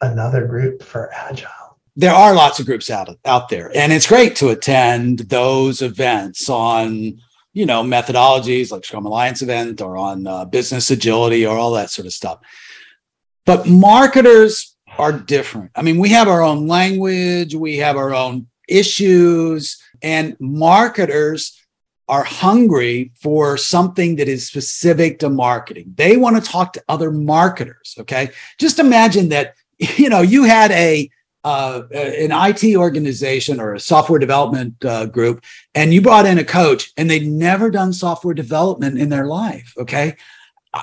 another 0.00 0.46
group 0.46 0.82
for 0.82 1.12
Agile? 1.12 1.50
There 1.96 2.14
are 2.14 2.34
lots 2.34 2.60
of 2.60 2.66
groups 2.66 2.90
out, 2.90 3.08
out 3.24 3.48
there, 3.48 3.70
and 3.74 3.92
it's 3.92 4.06
great 4.06 4.36
to 4.36 4.50
attend 4.50 5.20
those 5.20 5.80
events 5.82 6.48
on 6.50 7.18
you 7.52 7.64
know 7.64 7.82
methodologies 7.82 8.70
like 8.70 8.84
Scrum 8.84 9.06
Alliance 9.06 9.40
event 9.40 9.80
or 9.80 9.96
on 9.96 10.26
uh, 10.26 10.44
business 10.44 10.90
agility 10.90 11.46
or 11.46 11.56
all 11.56 11.72
that 11.72 11.90
sort 11.90 12.06
of 12.06 12.12
stuff. 12.12 12.40
But 13.46 13.66
marketers 13.66 14.76
are 14.98 15.12
different. 15.12 15.70
I 15.74 15.82
mean, 15.82 15.98
we 15.98 16.10
have 16.10 16.28
our 16.28 16.42
own 16.42 16.66
language, 16.66 17.54
we 17.54 17.78
have 17.78 17.96
our 17.96 18.14
own 18.14 18.48
issues, 18.68 19.80
and 20.02 20.36
marketers 20.40 21.58
are 22.08 22.24
hungry 22.24 23.12
for 23.16 23.56
something 23.56 24.16
that 24.16 24.28
is 24.28 24.46
specific 24.46 25.18
to 25.18 25.28
marketing. 25.28 25.92
They 25.96 26.16
want 26.16 26.36
to 26.36 26.50
talk 26.50 26.72
to 26.74 26.84
other 26.88 27.10
marketers. 27.10 27.96
Okay. 27.98 28.30
Just 28.58 28.78
imagine 28.78 29.28
that, 29.30 29.54
you 29.78 30.08
know, 30.08 30.20
you 30.20 30.44
had 30.44 30.70
a, 30.70 31.10
uh, 31.46 31.86
an 31.94 32.32
IT 32.32 32.74
organization 32.74 33.60
or 33.60 33.74
a 33.74 33.80
software 33.80 34.18
development 34.18 34.74
uh, 34.84 35.06
group, 35.06 35.44
and 35.76 35.94
you 35.94 36.02
brought 36.02 36.26
in 36.26 36.38
a 36.38 36.44
coach 36.44 36.92
and 36.96 37.08
they'd 37.08 37.28
never 37.28 37.70
done 37.70 37.92
software 37.92 38.34
development 38.34 38.98
in 38.98 39.10
their 39.10 39.26
life. 39.26 39.72
Okay. 39.78 40.16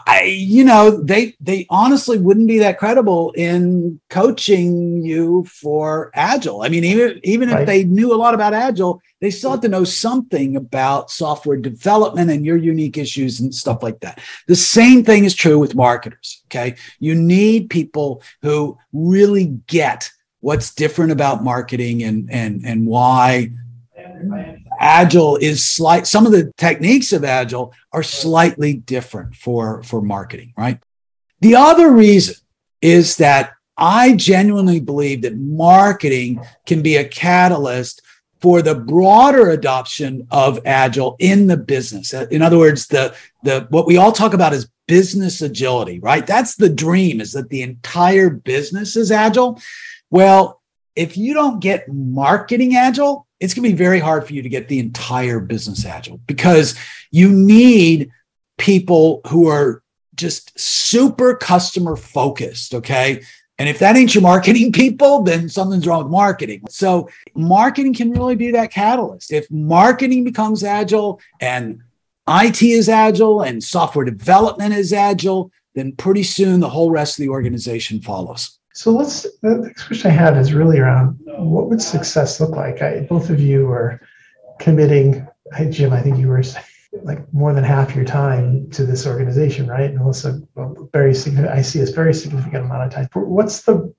I, 0.07 0.23
you 0.23 0.63
know, 0.63 1.03
they 1.03 1.35
they 1.39 1.67
honestly 1.69 2.17
wouldn't 2.17 2.47
be 2.47 2.59
that 2.59 2.79
credible 2.79 3.31
in 3.33 3.99
coaching 4.09 5.03
you 5.03 5.43
for 5.43 6.09
agile. 6.15 6.63
I 6.63 6.69
mean, 6.69 6.85
even 6.85 7.19
even 7.23 7.49
right. 7.49 7.61
if 7.61 7.67
they 7.67 7.83
knew 7.83 8.13
a 8.13 8.15
lot 8.15 8.33
about 8.33 8.53
agile, 8.53 9.01
they 9.19 9.29
still 9.29 9.51
have 9.51 9.61
to 9.61 9.67
know 9.67 9.83
something 9.83 10.55
about 10.55 11.11
software 11.11 11.57
development 11.57 12.31
and 12.31 12.45
your 12.45 12.57
unique 12.57 12.97
issues 12.97 13.39
and 13.41 13.53
stuff 13.53 13.83
like 13.83 13.99
that. 13.99 14.19
The 14.47 14.55
same 14.55 15.03
thing 15.03 15.25
is 15.25 15.35
true 15.35 15.59
with 15.59 15.75
marketers. 15.75 16.41
Okay, 16.47 16.75
you 16.99 17.13
need 17.13 17.69
people 17.69 18.23
who 18.41 18.77
really 18.93 19.59
get 19.67 20.09
what's 20.43 20.75
different 20.75 21.09
about 21.09 21.41
marketing 21.41 22.03
and 22.03 22.29
and 22.29 22.65
and 22.65 22.85
why 22.85 23.49
agile 24.77 25.37
is 25.37 25.65
slight 25.65 26.05
some 26.05 26.25
of 26.25 26.33
the 26.33 26.51
techniques 26.57 27.13
of 27.13 27.23
agile 27.23 27.73
are 27.93 28.03
slightly 28.03 28.73
different 28.73 29.33
for 29.35 29.81
for 29.83 30.01
marketing 30.01 30.53
right? 30.57 30.79
The 31.39 31.55
other 31.55 31.91
reason 31.91 32.35
is 32.81 33.15
that 33.17 33.53
i 33.77 34.13
genuinely 34.15 34.81
believe 34.81 35.21
that 35.21 35.37
marketing 35.37 36.41
can 36.65 36.81
be 36.81 36.97
a 36.97 37.07
catalyst 37.07 38.01
for 38.41 38.61
the 38.61 38.75
broader 38.75 39.51
adoption 39.51 40.27
of 40.29 40.59
agile 40.65 41.15
in 41.19 41.47
the 41.47 41.55
business. 41.55 42.13
In 42.13 42.41
other 42.41 42.57
words 42.57 42.87
the 42.87 43.15
the 43.43 43.65
what 43.69 43.87
we 43.87 43.95
all 43.95 44.11
talk 44.11 44.33
about 44.33 44.51
is 44.51 44.69
business 44.87 45.41
agility 45.41 45.99
right? 45.99 46.27
That's 46.27 46.55
the 46.55 46.67
dream 46.67 47.21
is 47.21 47.31
that 47.31 47.47
the 47.47 47.61
entire 47.61 48.29
business 48.29 48.97
is 48.97 49.09
agile 49.09 49.61
well 50.13 50.61
if 50.95 51.17
you 51.17 51.33
don't 51.33 51.59
get 51.59 51.91
marketing 51.91 52.75
agile 52.75 53.27
it's 53.43 53.53
going 53.53 53.63
to 53.63 53.75
be 53.75 53.75
very 53.75 53.99
hard 53.99 54.25
for 54.25 54.33
you 54.33 54.41
to 54.41 54.47
get 54.47 54.69
the 54.69 54.79
entire 54.79 55.41
business 55.41 55.85
agile 55.85 56.17
because 56.27 56.75
you 57.11 57.29
need 57.29 58.09
people 58.57 59.19
who 59.27 59.49
are 59.49 59.83
just 60.15 60.57
super 60.57 61.35
customer 61.35 61.97
focused. 61.97 62.73
Okay. 62.73 63.21
And 63.59 63.67
if 63.67 63.79
that 63.79 63.97
ain't 63.97 64.15
your 64.15 64.21
marketing 64.21 64.71
people, 64.83 65.23
then 65.23 65.49
something's 65.49 65.85
wrong 65.85 66.03
with 66.03 66.11
marketing. 66.11 66.63
So, 66.69 67.09
marketing 67.35 67.93
can 67.93 68.11
really 68.11 68.35
be 68.35 68.51
that 68.51 68.71
catalyst. 68.71 69.33
If 69.33 69.49
marketing 69.51 70.23
becomes 70.23 70.63
agile 70.63 71.19
and 71.41 71.81
IT 72.29 72.63
is 72.63 72.87
agile 72.87 73.41
and 73.41 73.61
software 73.61 74.05
development 74.05 74.73
is 74.73 74.93
agile, 74.93 75.51
then 75.75 75.91
pretty 75.91 76.23
soon 76.23 76.61
the 76.61 76.69
whole 76.69 76.91
rest 76.91 77.19
of 77.19 77.23
the 77.23 77.29
organization 77.29 78.01
follows. 78.01 78.57
So 78.73 78.91
let's, 78.91 79.23
the 79.41 79.57
next 79.57 79.85
question 79.85 80.09
I 80.09 80.13
have 80.15 80.35
is 80.37 80.53
really 80.53 80.79
around 80.79 81.19
what 81.25 81.69
would 81.69 81.81
success 81.81 82.39
look 82.39 82.51
like? 82.51 82.81
I, 82.81 83.01
both 83.01 83.29
of 83.29 83.39
you 83.39 83.69
are 83.69 84.01
committing, 84.59 85.27
hey, 85.53 85.69
Jim, 85.69 85.93
I 85.93 86.01
think 86.01 86.17
you 86.17 86.27
were 86.27 86.43
like 87.03 87.31
more 87.33 87.53
than 87.53 87.63
half 87.63 87.95
your 87.95 88.05
time 88.05 88.69
to 88.71 88.85
this 88.85 89.05
organization, 89.05 89.67
right? 89.67 89.89
And 89.89 89.99
also 89.99 90.41
very 90.91 91.13
significant, 91.13 91.57
I 91.57 91.61
see 91.61 91.79
this 91.79 91.91
very 91.91 92.13
significant 92.13 92.65
amount 92.65 92.83
of 92.83 92.91
time. 92.91 93.07
What's 93.13 93.61
the 93.61 93.93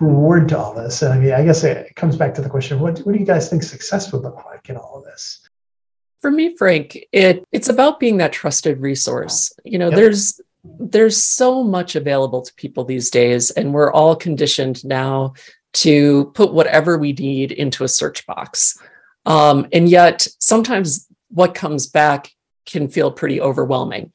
reward 0.00 0.48
to 0.50 0.58
all 0.58 0.74
this? 0.74 1.02
I 1.02 1.18
mean, 1.18 1.32
I 1.32 1.44
guess 1.44 1.64
it 1.64 1.96
comes 1.96 2.16
back 2.16 2.34
to 2.34 2.42
the 2.42 2.50
question, 2.50 2.78
what, 2.78 2.98
what 3.00 3.12
do 3.12 3.18
you 3.18 3.26
guys 3.26 3.48
think 3.48 3.62
success 3.62 4.12
would 4.12 4.22
look 4.22 4.44
like 4.44 4.68
in 4.68 4.76
all 4.76 4.98
of 4.98 5.04
this? 5.04 5.48
For 6.20 6.30
me, 6.30 6.54
Frank, 6.56 6.98
it 7.12 7.44
it's 7.50 7.70
about 7.70 7.98
being 7.98 8.18
that 8.18 8.32
trusted 8.32 8.78
resource. 8.80 9.54
You 9.64 9.78
know, 9.78 9.88
yep. 9.88 9.96
there's 9.96 10.38
there's 10.64 11.20
so 11.20 11.62
much 11.62 11.96
available 11.96 12.42
to 12.42 12.54
people 12.54 12.84
these 12.84 13.10
days, 13.10 13.50
and 13.50 13.72
we're 13.72 13.92
all 13.92 14.16
conditioned 14.16 14.84
now 14.84 15.34
to 15.72 16.26
put 16.34 16.52
whatever 16.52 16.98
we 16.98 17.12
need 17.12 17.52
into 17.52 17.84
a 17.84 17.88
search 17.88 18.26
box. 18.26 18.78
Um, 19.26 19.68
and 19.72 19.88
yet, 19.88 20.26
sometimes 20.38 21.06
what 21.28 21.54
comes 21.54 21.86
back 21.86 22.30
can 22.66 22.88
feel 22.88 23.10
pretty 23.10 23.40
overwhelming. 23.40 24.12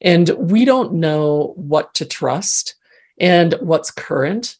And 0.00 0.28
we 0.30 0.64
don't 0.64 0.94
know 0.94 1.52
what 1.56 1.94
to 1.94 2.04
trust 2.04 2.76
and 3.18 3.54
what's 3.60 3.90
current. 3.90 4.56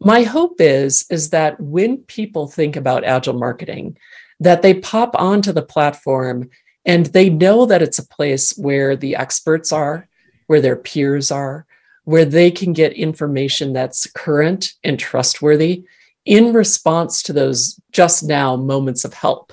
My 0.00 0.22
hope 0.22 0.60
is, 0.60 1.06
is 1.10 1.30
that 1.30 1.60
when 1.60 1.98
people 1.98 2.46
think 2.46 2.76
about 2.76 3.04
agile 3.04 3.38
marketing, 3.38 3.98
that 4.38 4.62
they 4.62 4.74
pop 4.74 5.14
onto 5.18 5.52
the 5.52 5.62
platform 5.62 6.50
and 6.84 7.06
they 7.06 7.28
know 7.28 7.66
that 7.66 7.82
it's 7.82 7.98
a 7.98 8.06
place 8.06 8.56
where 8.56 8.96
the 8.96 9.16
experts 9.16 9.72
are, 9.72 10.08
where 10.50 10.60
their 10.60 10.74
peers 10.74 11.30
are, 11.30 11.64
where 12.02 12.24
they 12.24 12.50
can 12.50 12.72
get 12.72 12.92
information 12.94 13.72
that's 13.72 14.10
current 14.10 14.72
and 14.82 14.98
trustworthy 14.98 15.84
in 16.24 16.52
response 16.52 17.22
to 17.22 17.32
those 17.32 17.78
just 17.92 18.24
now 18.24 18.56
moments 18.56 19.04
of 19.04 19.14
help. 19.14 19.52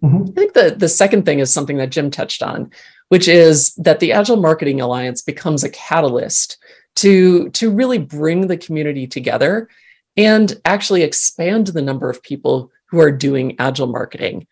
Mm-hmm. 0.00 0.28
I 0.28 0.32
think 0.32 0.52
the, 0.52 0.76
the 0.78 0.88
second 0.88 1.24
thing 1.24 1.40
is 1.40 1.52
something 1.52 1.76
that 1.78 1.90
Jim 1.90 2.08
touched 2.08 2.40
on, 2.40 2.70
which 3.08 3.26
is 3.26 3.74
that 3.74 3.98
the 3.98 4.12
Agile 4.12 4.36
Marketing 4.36 4.80
Alliance 4.80 5.22
becomes 5.22 5.64
a 5.64 5.70
catalyst 5.70 6.56
to, 6.94 7.50
to 7.50 7.72
really 7.72 7.98
bring 7.98 8.46
the 8.46 8.56
community 8.56 9.08
together 9.08 9.68
and 10.16 10.54
actually 10.64 11.02
expand 11.02 11.66
the 11.66 11.82
number 11.82 12.08
of 12.08 12.22
people 12.22 12.70
who 12.86 13.00
are 13.00 13.10
doing 13.10 13.56
Agile 13.58 13.88
marketing. 13.88 14.46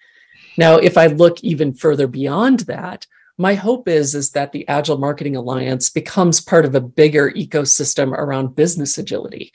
Now, 0.59 0.79
if 0.79 0.99
I 0.99 1.07
look 1.07 1.45
even 1.45 1.75
further 1.75 2.09
beyond 2.09 2.61
that, 2.61 3.07
my 3.41 3.55
hope 3.55 3.89
is 3.89 4.15
is 4.15 4.33
that 4.33 4.53
the 4.53 4.69
agile 4.69 4.99
marketing 4.99 5.35
alliance 5.35 5.89
becomes 5.89 6.43
part 6.43 6.67
of 6.67 6.75
a 6.75 6.81
bigger 6.81 7.31
ecosystem 7.31 8.13
around 8.13 8.55
business 8.55 8.99
agility. 8.99 9.51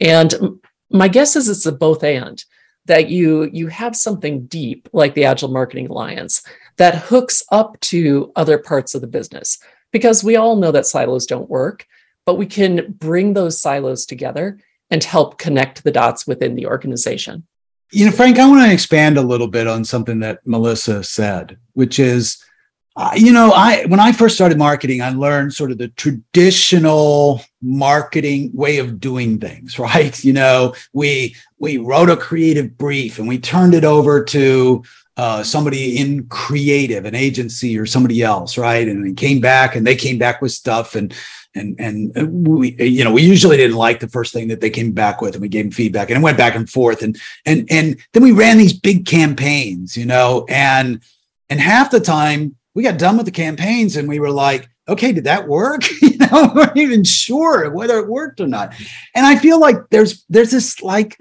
And 0.00 0.34
my 0.90 1.06
guess 1.06 1.36
is 1.36 1.48
it's 1.48 1.64
a 1.64 1.70
both 1.70 2.02
and 2.02 2.44
that 2.86 3.08
you 3.08 3.44
you 3.52 3.68
have 3.68 3.94
something 3.94 4.46
deep 4.46 4.88
like 4.92 5.14
the 5.14 5.26
agile 5.26 5.48
marketing 5.48 5.86
alliance 5.86 6.42
that 6.76 6.96
hooks 6.96 7.44
up 7.52 7.78
to 7.80 8.32
other 8.34 8.58
parts 8.58 8.96
of 8.96 9.00
the 9.00 9.06
business. 9.06 9.58
Because 9.92 10.24
we 10.24 10.34
all 10.34 10.56
know 10.56 10.72
that 10.72 10.86
silos 10.86 11.24
don't 11.24 11.48
work 11.48 11.86
but 12.26 12.34
we 12.34 12.46
can 12.46 12.92
bring 12.98 13.32
those 13.32 13.60
silos 13.60 14.06
together 14.06 14.58
and 14.90 15.02
help 15.02 15.38
connect 15.38 15.84
the 15.84 15.90
dots 15.90 16.26
within 16.26 16.54
the 16.54 16.66
organization. 16.66 17.46
You 17.92 18.06
know 18.06 18.12
frank 18.12 18.40
i 18.40 18.48
want 18.48 18.66
to 18.66 18.72
expand 18.72 19.18
a 19.18 19.22
little 19.22 19.48
bit 19.48 19.68
on 19.68 19.84
something 19.84 20.18
that 20.20 20.40
melissa 20.44 21.04
said 21.04 21.58
which 21.74 21.98
is 22.00 22.44
uh, 23.00 23.12
you 23.16 23.32
know, 23.32 23.50
I 23.52 23.86
when 23.86 23.98
I 23.98 24.12
first 24.12 24.34
started 24.34 24.58
marketing, 24.58 25.00
I 25.00 25.08
learned 25.08 25.54
sort 25.54 25.70
of 25.70 25.78
the 25.78 25.88
traditional 25.88 27.40
marketing 27.62 28.50
way 28.52 28.76
of 28.76 29.00
doing 29.00 29.40
things, 29.40 29.78
right? 29.78 30.22
You 30.22 30.34
know, 30.34 30.74
we 30.92 31.34
we 31.58 31.78
wrote 31.78 32.10
a 32.10 32.16
creative 32.16 32.76
brief 32.76 33.18
and 33.18 33.26
we 33.26 33.38
turned 33.38 33.72
it 33.72 33.84
over 33.84 34.22
to 34.24 34.84
uh, 35.16 35.42
somebody 35.42 35.96
in 35.96 36.26
creative, 36.26 37.06
an 37.06 37.14
agency 37.14 37.78
or 37.78 37.86
somebody 37.86 38.22
else, 38.22 38.58
right? 38.58 38.86
And 38.86 39.02
we 39.02 39.14
came 39.14 39.40
back 39.40 39.76
and 39.76 39.86
they 39.86 39.96
came 39.96 40.18
back 40.18 40.42
with 40.42 40.52
stuff 40.52 40.94
and 40.94 41.14
and 41.54 41.80
and 41.80 42.46
we 42.46 42.76
you 42.78 43.02
know 43.02 43.12
we 43.12 43.22
usually 43.22 43.56
didn't 43.56 43.78
like 43.78 44.00
the 44.00 44.08
first 44.08 44.34
thing 44.34 44.48
that 44.48 44.60
they 44.60 44.70
came 44.70 44.92
back 44.92 45.22
with 45.22 45.32
and 45.32 45.40
we 45.40 45.48
gave 45.48 45.64
them 45.64 45.72
feedback 45.72 46.10
and 46.10 46.18
it 46.18 46.22
went 46.22 46.36
back 46.36 46.54
and 46.54 46.68
forth 46.68 47.00
and 47.00 47.18
and 47.46 47.66
and 47.70 47.98
then 48.12 48.22
we 48.22 48.32
ran 48.32 48.58
these 48.58 48.74
big 48.74 49.06
campaigns, 49.06 49.96
you 49.96 50.04
know, 50.04 50.44
and 50.50 51.00
and 51.48 51.60
half 51.60 51.90
the 51.90 51.98
time 51.98 52.56
we 52.80 52.84
got 52.84 52.98
done 52.98 53.18
with 53.18 53.26
the 53.26 53.32
campaigns 53.32 53.96
and 53.96 54.08
we 54.08 54.20
were 54.20 54.30
like, 54.30 54.66
okay, 54.88 55.12
did 55.12 55.24
that 55.24 55.46
work? 55.46 55.82
you 56.02 56.16
know, 56.16 56.50
we 56.54 56.60
weren't 56.60 56.76
even 56.78 57.04
sure 57.04 57.68
whether 57.70 57.98
it 57.98 58.08
worked 58.08 58.40
or 58.40 58.46
not. 58.46 58.72
And 59.14 59.26
I 59.26 59.36
feel 59.36 59.60
like 59.60 59.76
there's 59.90 60.24
there's 60.30 60.50
this 60.50 60.80
like 60.80 61.18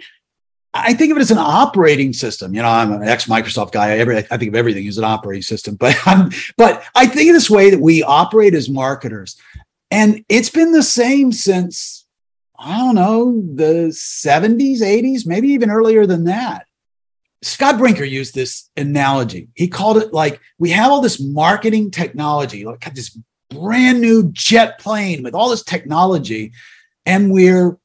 I 0.73 0.93
think 0.93 1.11
of 1.11 1.17
it 1.17 1.21
as 1.21 1.31
an 1.31 1.37
operating 1.37 2.13
system. 2.13 2.53
You 2.53 2.61
know, 2.61 2.69
I'm 2.69 2.93
an 2.93 3.03
ex 3.03 3.25
Microsoft 3.25 3.73
guy. 3.73 3.97
Every, 3.97 4.19
I 4.19 4.21
think 4.21 4.47
of 4.47 4.55
everything 4.55 4.87
as 4.87 4.97
an 4.97 5.03
operating 5.03 5.41
system, 5.41 5.75
but 5.75 5.97
I'm, 6.05 6.31
but 6.55 6.81
I 6.95 7.07
think 7.07 7.29
of 7.29 7.35
this 7.35 7.49
way 7.49 7.69
that 7.71 7.81
we 7.81 8.03
operate 8.03 8.53
as 8.53 8.69
marketers, 8.69 9.35
and 9.91 10.23
it's 10.29 10.49
been 10.49 10.71
the 10.71 10.83
same 10.83 11.33
since 11.33 12.05
I 12.57 12.77
don't 12.77 12.95
know 12.95 13.41
the 13.55 13.89
70s, 13.89 14.79
80s, 14.79 15.25
maybe 15.25 15.49
even 15.49 15.71
earlier 15.71 16.05
than 16.05 16.23
that. 16.25 16.67
Scott 17.41 17.77
Brinker 17.77 18.03
used 18.03 18.35
this 18.35 18.69
analogy. 18.75 19.49
He 19.55 19.67
called 19.67 19.97
it 19.97 20.13
like 20.13 20.41
we 20.57 20.69
have 20.71 20.91
all 20.91 21.01
this 21.01 21.21
marketing 21.21 21.91
technology, 21.91 22.65
like 22.65 22.93
this 22.93 23.17
brand 23.49 24.01
new 24.01 24.29
jet 24.31 24.79
plane 24.79 25.23
with 25.23 25.33
all 25.33 25.49
this 25.49 25.63
technology, 25.63 26.51
and 27.05 27.31
we're 27.31 27.77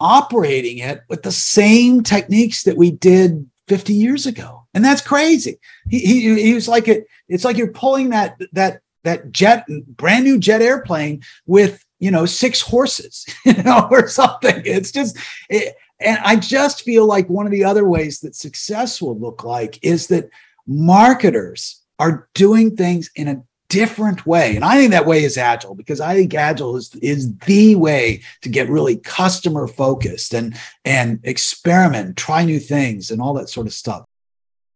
operating 0.00 0.78
it 0.78 1.00
with 1.08 1.22
the 1.22 1.32
same 1.32 2.02
techniques 2.02 2.64
that 2.64 2.76
we 2.76 2.90
did 2.90 3.48
50 3.68 3.94
years 3.94 4.26
ago. 4.26 4.66
And 4.74 4.84
that's 4.84 5.00
crazy. 5.00 5.58
He, 5.88 6.00
he, 6.00 6.42
he 6.42 6.54
was 6.54 6.68
like 6.68 6.88
it, 6.88 7.06
it's 7.28 7.44
like 7.44 7.56
you're 7.56 7.72
pulling 7.72 8.10
that 8.10 8.40
that 8.52 8.80
that 9.04 9.30
jet 9.30 9.66
brand 9.88 10.24
new 10.24 10.38
jet 10.38 10.60
airplane 10.60 11.22
with 11.46 11.84
you 11.98 12.10
know 12.10 12.26
six 12.26 12.60
horses 12.60 13.24
you 13.44 13.62
know 13.62 13.88
or 13.90 14.08
something 14.08 14.62
it's 14.64 14.92
just 14.92 15.16
it, 15.48 15.74
and 16.00 16.18
i 16.24 16.36
just 16.36 16.82
feel 16.82 17.06
like 17.06 17.28
one 17.28 17.46
of 17.46 17.52
the 17.52 17.64
other 17.64 17.86
ways 17.86 18.20
that 18.20 18.34
success 18.34 19.00
will 19.00 19.18
look 19.18 19.44
like 19.44 19.78
is 19.82 20.06
that 20.06 20.28
marketers 20.66 21.82
are 21.98 22.28
doing 22.34 22.76
things 22.76 23.10
in 23.14 23.28
a 23.28 23.42
different 23.68 24.26
way. 24.26 24.54
And 24.54 24.64
I 24.64 24.76
think 24.76 24.92
that 24.92 25.06
way 25.06 25.24
is 25.24 25.36
agile 25.36 25.74
because 25.74 26.00
I 26.00 26.14
think 26.14 26.34
agile 26.34 26.76
is, 26.76 26.94
is 26.96 27.36
the 27.38 27.74
way 27.74 28.22
to 28.42 28.48
get 28.48 28.68
really 28.68 28.96
customer 28.96 29.66
focused 29.66 30.34
and, 30.34 30.56
and 30.84 31.20
experiment, 31.24 32.16
try 32.16 32.44
new 32.44 32.60
things 32.60 33.10
and 33.10 33.20
all 33.20 33.34
that 33.34 33.48
sort 33.48 33.66
of 33.66 33.72
stuff. 33.72 34.04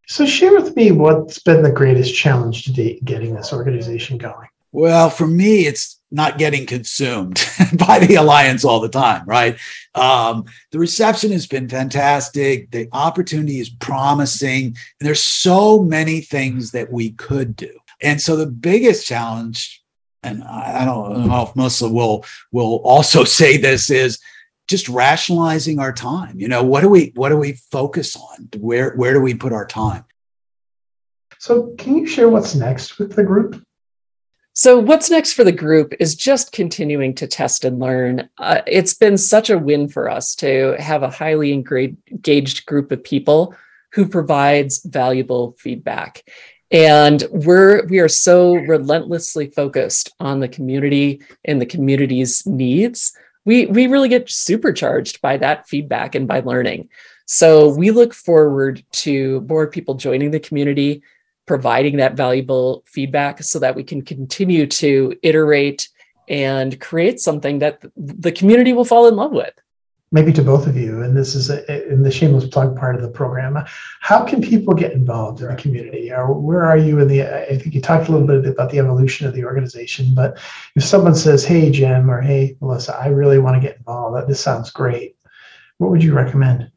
So 0.09 0.27
share 0.27 0.53
with 0.53 0.75
me 0.75 0.91
what's 0.91 1.39
been 1.39 1.63
the 1.63 1.71
greatest 1.71 2.15
challenge 2.15 2.65
to 2.65 2.73
date 2.73 3.05
getting 3.05 3.35
this 3.35 3.53
organization 3.53 4.19
going. 4.19 4.49
Well, 4.73 5.11
for 5.11 5.27
me, 5.27 5.67
it's 5.67 6.01
not 6.11 6.39
getting 6.39 6.67
consumed 6.67 7.45
by 7.79 7.99
the 7.99 8.17
alliance 8.17 8.65
all 8.65 8.81
the 8.81 8.89
time, 8.89 9.25
right? 9.27 9.59
Um, 9.95 10.45
the 10.71 10.79
reception 10.79 11.33
has 11.33 11.47
been 11.47 11.69
fantastic. 11.69 12.71
The 12.71 12.89
opportunity 12.93 13.61
is 13.61 13.71
promising. 13.71 14.65
And 14.67 14.77
there's 15.01 15.23
so 15.23 15.83
many 15.83 16.21
things 16.21 16.73
that 16.73 16.91
we 16.93 17.13
could 17.13 17.57
do. 17.57 17.71
And 18.03 18.21
so 18.21 18.37
the 18.37 18.47
biggest 18.47 19.07
challenge, 19.07 19.83
and 20.23 20.43
I 20.45 20.85
don't 20.85 21.27
know 21.27 21.43
if 21.43 21.57
Melissa 21.57 21.89
will 21.89 22.25
will 22.53 22.77
also 22.85 23.25
say 23.41 23.57
this, 23.57 23.91
is 23.91 24.19
just 24.69 24.89
rationalizing 24.89 25.79
our 25.79 25.93
time. 25.93 26.39
You 26.39 26.49
know, 26.49 26.63
what 26.63 26.81
do 26.81 26.89
we 26.89 27.13
what 27.15 27.29
do 27.29 27.37
we 27.37 27.53
focus 27.71 28.17
on? 28.17 28.49
Where 28.57 28.95
where 28.95 29.13
do 29.13 29.21
we 29.21 29.35
put 29.35 29.53
our 29.53 29.67
time? 29.67 30.05
So 31.39 31.75
can 31.79 31.97
you 31.97 32.07
share 32.07 32.29
what's 32.29 32.55
next 32.55 32.99
with 32.99 33.17
the 33.17 33.25
group? 33.25 33.63
So, 34.53 34.79
what's 34.79 35.11
next 35.11 35.35
for 35.35 35.45
the 35.45 35.53
group 35.53 35.95
is 36.01 36.17
just 36.17 36.53
continuing 36.53 37.15
to 37.15 37.27
test 37.29 37.65
and 37.65 37.79
learn. 37.79 38.29
Uh, 38.37 38.63
it's 38.67 38.95
been 38.95 39.17
such 39.17 39.49
a 39.49 39.59
win 39.59 39.89
for 39.89 40.11
us 40.11 40.35
to 40.37 40.75
have 40.79 41.03
a 41.03 41.11
highly 41.11 41.53
engaged 41.53 42.67
group 42.67 42.91
of 42.91 43.05
people 43.05 43.55
who 43.93 44.09
provides 44.09 44.83
valuable 44.85 45.57
feedback. 45.59 46.25
And 46.73 47.25
we're 47.31 47.87
we 47.87 48.01
are 48.01 48.09
so 48.09 48.55
relentlessly 48.55 49.47
focused 49.49 50.13
on 50.19 50.41
the 50.41 50.49
community 50.49 51.23
and 51.45 51.61
the 51.61 51.67
community's 51.67 52.45
needs. 52.45 53.13
We 53.45 53.67
we 53.67 53.87
really 53.87 54.09
get 54.09 54.31
supercharged 54.31 55.21
by 55.21 55.37
that 55.39 55.69
feedback 55.69 56.17
and 56.17 56.27
by 56.27 56.41
learning. 56.41 56.89
So 57.27 57.73
we 57.73 57.93
look 57.93 58.15
forward 58.15 58.85
to 58.93 59.47
more 59.49 59.69
people 59.69 59.95
joining 59.95 60.33
the 60.33 60.41
community 60.41 61.03
providing 61.47 61.97
that 61.97 62.15
valuable 62.15 62.83
feedback 62.87 63.43
so 63.43 63.59
that 63.59 63.75
we 63.75 63.83
can 63.83 64.03
continue 64.03 64.67
to 64.67 65.17
iterate 65.23 65.89
and 66.29 66.81
create 66.81 67.21
something 67.21 67.59
that 67.59 67.85
the 67.97 68.33
community 68.33 68.73
will 68.73 68.85
fall 68.85 69.09
in 69.09 69.17
love 69.17 69.33
with 69.33 69.55
maybe 70.13 70.33
to 70.33 70.43
both 70.43 70.67
of 70.67 70.77
you, 70.77 71.03
and 71.03 71.17
this 71.17 71.35
is 71.35 71.51
a, 71.51 71.91
in 71.91 72.03
the 72.03 72.11
shameless 72.11 72.47
plug 72.49 72.77
part 72.77 72.97
of 72.97 73.03
the 73.03 73.09
program. 73.09 73.57
How 74.01 74.25
can 74.25 74.43
people 74.43 74.75
get 74.75 74.93
involved 74.93 75.41
in 75.41 75.49
the 75.49 75.55
community? 75.55 76.13
Or 76.13 76.33
where 76.33 76.65
are 76.65 76.77
you 76.77 76.99
in 76.99 77.09
the? 77.09 77.23
I 77.23 77.59
think 77.59 77.75
you 77.75 77.81
talked 77.81 78.09
a 78.09 78.13
little 78.13 78.27
bit 78.27 78.47
about 78.47 78.71
the 78.71 78.79
evolution 78.79 79.27
of 79.27 79.35
the 79.35 79.45
organization, 79.45 80.15
but 80.15 80.39
if 80.75 80.85
someone 80.85 81.15
says, 81.15 81.45
"Hey, 81.45 81.71
Jim," 81.71 82.11
or 82.11 82.21
"Hey, 82.21 82.57
Melissa, 82.61 82.97
I 82.97 83.09
really 83.09 83.39
want 83.39 83.61
to 83.61 83.67
get 83.67 83.79
involved. 83.79 84.29
This 84.29 84.41
sounds 84.41 84.71
great," 84.71 85.17
what 85.79 85.91
would 85.91 86.03
you 86.03 86.15
recommend? 86.15 86.71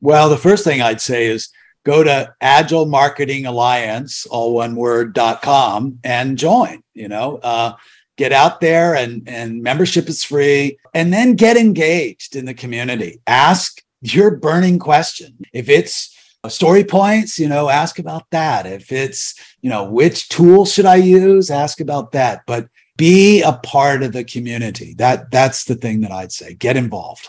Well, 0.00 0.28
the 0.28 0.36
first 0.36 0.64
thing 0.64 0.82
I'd 0.82 1.00
say 1.00 1.26
is 1.26 1.48
go 1.84 2.02
to 2.02 2.34
agile 2.40 2.86
marketing 2.86 3.46
alliance 3.46 4.26
all 4.26 4.54
one 4.54 4.74
word 4.74 5.12
dot 5.12 5.42
com 5.42 5.98
and 6.02 6.38
join 6.38 6.82
you 6.94 7.08
know 7.08 7.38
uh, 7.42 7.74
get 8.16 8.32
out 8.32 8.60
there 8.60 8.94
and 8.94 9.28
and 9.28 9.62
membership 9.62 10.08
is 10.08 10.24
free. 10.24 10.78
And 10.92 11.12
then 11.12 11.34
get 11.34 11.56
engaged 11.56 12.36
in 12.36 12.44
the 12.44 12.54
community. 12.54 13.20
Ask 13.26 13.82
your 14.00 14.36
burning 14.36 14.78
question. 14.78 15.36
If 15.52 15.68
it's 15.68 16.10
story 16.48 16.84
points 16.84 17.38
you 17.38 17.48
know 17.48 17.70
ask 17.70 17.98
about 17.98 18.24
that. 18.30 18.66
If 18.66 18.92
it's 18.92 19.34
you 19.62 19.70
know 19.70 19.84
which 19.84 20.28
tool 20.28 20.66
should 20.66 20.86
i 20.86 20.96
use 20.96 21.50
ask 21.50 21.80
about 21.80 22.12
that. 22.12 22.42
But 22.46 22.68
be 22.96 23.42
a 23.42 23.54
part 23.54 24.02
of 24.02 24.12
the 24.12 24.24
community. 24.24 24.94
That 24.94 25.30
that's 25.30 25.64
the 25.64 25.74
thing 25.74 26.02
that 26.02 26.12
i'd 26.12 26.32
say. 26.32 26.54
Get 26.54 26.76
involved 26.76 27.28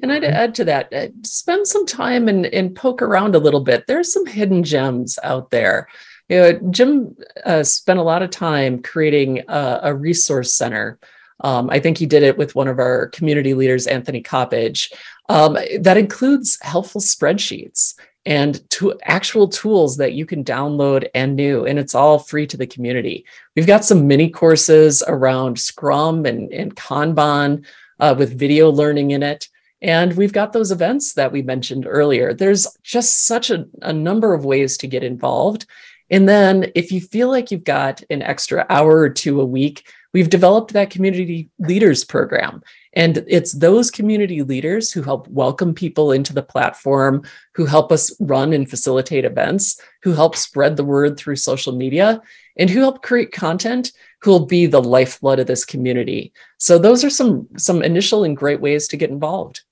and 0.00 0.12
I'd 0.12 0.24
add 0.24 0.54
to 0.56 0.64
that, 0.64 0.92
uh, 0.92 1.08
spend 1.22 1.66
some 1.66 1.86
time 1.86 2.28
and, 2.28 2.46
and 2.46 2.74
poke 2.74 3.02
around 3.02 3.34
a 3.34 3.40
little 3.40 3.60
bit. 3.60 3.86
There's 3.86 4.12
some 4.12 4.26
hidden 4.26 4.62
gems 4.62 5.18
out 5.22 5.50
there. 5.50 5.88
You 6.28 6.38
know, 6.38 6.60
Jim 6.70 7.16
uh, 7.44 7.62
spent 7.62 7.98
a 7.98 8.02
lot 8.02 8.22
of 8.22 8.30
time 8.30 8.80
creating 8.82 9.42
a, 9.48 9.80
a 9.84 9.94
resource 9.94 10.54
center. 10.54 10.98
Um, 11.40 11.68
I 11.70 11.80
think 11.80 11.98
he 11.98 12.06
did 12.06 12.22
it 12.22 12.38
with 12.38 12.54
one 12.54 12.68
of 12.68 12.78
our 12.78 13.08
community 13.08 13.52
leaders, 13.52 13.86
Anthony 13.86 14.22
Coppage. 14.22 14.92
Um, 15.28 15.58
that 15.80 15.96
includes 15.96 16.58
helpful 16.62 17.00
spreadsheets 17.00 17.94
and 18.24 18.68
to 18.70 18.98
actual 19.02 19.48
tools 19.48 19.96
that 19.96 20.12
you 20.12 20.24
can 20.24 20.44
download 20.44 21.08
and 21.14 21.34
new, 21.34 21.66
and 21.66 21.78
it's 21.78 21.94
all 21.94 22.18
free 22.20 22.46
to 22.46 22.56
the 22.56 22.66
community. 22.66 23.26
We've 23.56 23.66
got 23.66 23.84
some 23.84 24.06
mini 24.06 24.30
courses 24.30 25.02
around 25.06 25.58
Scrum 25.58 26.24
and, 26.24 26.52
and 26.52 26.74
Kanban 26.76 27.64
uh, 27.98 28.14
with 28.16 28.38
video 28.38 28.70
learning 28.70 29.10
in 29.10 29.22
it. 29.22 29.48
And 29.82 30.16
we've 30.16 30.32
got 30.32 30.52
those 30.52 30.70
events 30.70 31.14
that 31.14 31.32
we 31.32 31.42
mentioned 31.42 31.86
earlier. 31.88 32.32
There's 32.32 32.66
just 32.82 33.26
such 33.26 33.50
a, 33.50 33.66
a 33.82 33.92
number 33.92 34.32
of 34.32 34.44
ways 34.44 34.76
to 34.78 34.86
get 34.86 35.02
involved. 35.02 35.66
And 36.08 36.28
then 36.28 36.70
if 36.74 36.92
you 36.92 37.00
feel 37.00 37.28
like 37.28 37.50
you've 37.50 37.64
got 37.64 38.02
an 38.08 38.22
extra 38.22 38.64
hour 38.70 38.98
or 38.98 39.10
two 39.10 39.40
a 39.40 39.44
week, 39.44 39.88
we've 40.12 40.30
developed 40.30 40.72
that 40.74 40.90
community 40.90 41.50
leaders 41.58 42.04
program. 42.04 42.62
And 42.92 43.24
it's 43.26 43.52
those 43.52 43.90
community 43.90 44.42
leaders 44.42 44.92
who 44.92 45.02
help 45.02 45.26
welcome 45.28 45.74
people 45.74 46.12
into 46.12 46.34
the 46.34 46.42
platform, 46.42 47.24
who 47.54 47.64
help 47.64 47.90
us 47.90 48.14
run 48.20 48.52
and 48.52 48.68
facilitate 48.68 49.24
events, 49.24 49.80
who 50.02 50.12
help 50.12 50.36
spread 50.36 50.76
the 50.76 50.84
word 50.84 51.16
through 51.16 51.36
social 51.36 51.74
media, 51.74 52.20
and 52.56 52.68
who 52.68 52.80
help 52.80 53.02
create 53.02 53.32
content 53.32 53.92
who 54.20 54.30
will 54.30 54.46
be 54.46 54.66
the 54.66 54.82
lifeblood 54.82 55.40
of 55.40 55.46
this 55.46 55.64
community. 55.64 56.32
So 56.58 56.78
those 56.78 57.04
are 57.04 57.10
some 57.10 57.48
some 57.56 57.82
initial 57.82 58.22
and 58.24 58.36
great 58.36 58.60
ways 58.60 58.88
to 58.88 58.96
get 58.96 59.10
involved. 59.10 59.62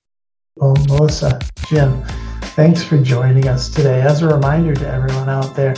Well, 0.57 0.75
Melissa, 0.87 1.39
Jim, 1.67 2.03
thanks 2.57 2.83
for 2.83 2.97
joining 2.97 3.47
us 3.47 3.69
today. 3.69 4.01
As 4.01 4.21
a 4.21 4.27
reminder 4.27 4.75
to 4.75 4.85
everyone 4.85 5.29
out 5.29 5.55
there, 5.55 5.75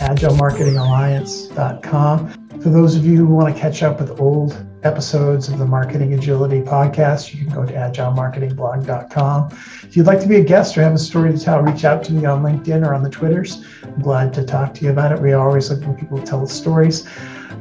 agilemarketingalliance.com. 0.00 2.60
For 2.62 2.70
those 2.70 2.96
of 2.96 3.04
you 3.04 3.18
who 3.18 3.26
want 3.26 3.54
to 3.54 3.60
catch 3.60 3.82
up 3.82 4.00
with 4.00 4.18
old 4.18 4.66
episodes 4.82 5.50
of 5.50 5.58
the 5.58 5.66
Marketing 5.66 6.14
Agility 6.14 6.62
podcast, 6.62 7.34
you 7.34 7.44
can 7.44 7.52
go 7.52 7.66
to 7.66 7.72
agilemarketingblog.com. 7.74 9.50
If 9.82 9.94
you'd 9.94 10.06
like 10.06 10.20
to 10.20 10.26
be 10.26 10.36
a 10.36 10.44
guest 10.44 10.78
or 10.78 10.82
have 10.82 10.94
a 10.94 10.98
story 10.98 11.30
to 11.30 11.38
tell, 11.38 11.60
reach 11.60 11.84
out 11.84 12.02
to 12.04 12.14
me 12.14 12.24
on 12.24 12.42
LinkedIn 12.42 12.86
or 12.86 12.94
on 12.94 13.02
the 13.02 13.10
Twitters. 13.10 13.62
I'm 13.82 14.00
glad 14.00 14.32
to 14.32 14.42
talk 14.42 14.72
to 14.74 14.86
you 14.86 14.90
about 14.90 15.12
it. 15.12 15.20
We 15.20 15.34
always 15.34 15.70
look 15.70 15.84
for 15.84 15.92
people 15.92 16.16
to 16.16 16.24
tell 16.24 16.46
stories. 16.46 17.06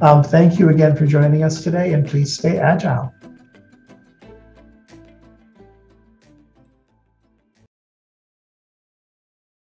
Um, 0.02 0.24
thank 0.24 0.60
you 0.60 0.70
again 0.70 0.96
for 0.96 1.06
joining 1.06 1.44
us 1.44 1.62
today, 1.62 1.91
and 1.91 2.08
please 2.08 2.34
stay 2.34 2.58
agile. 2.58 3.13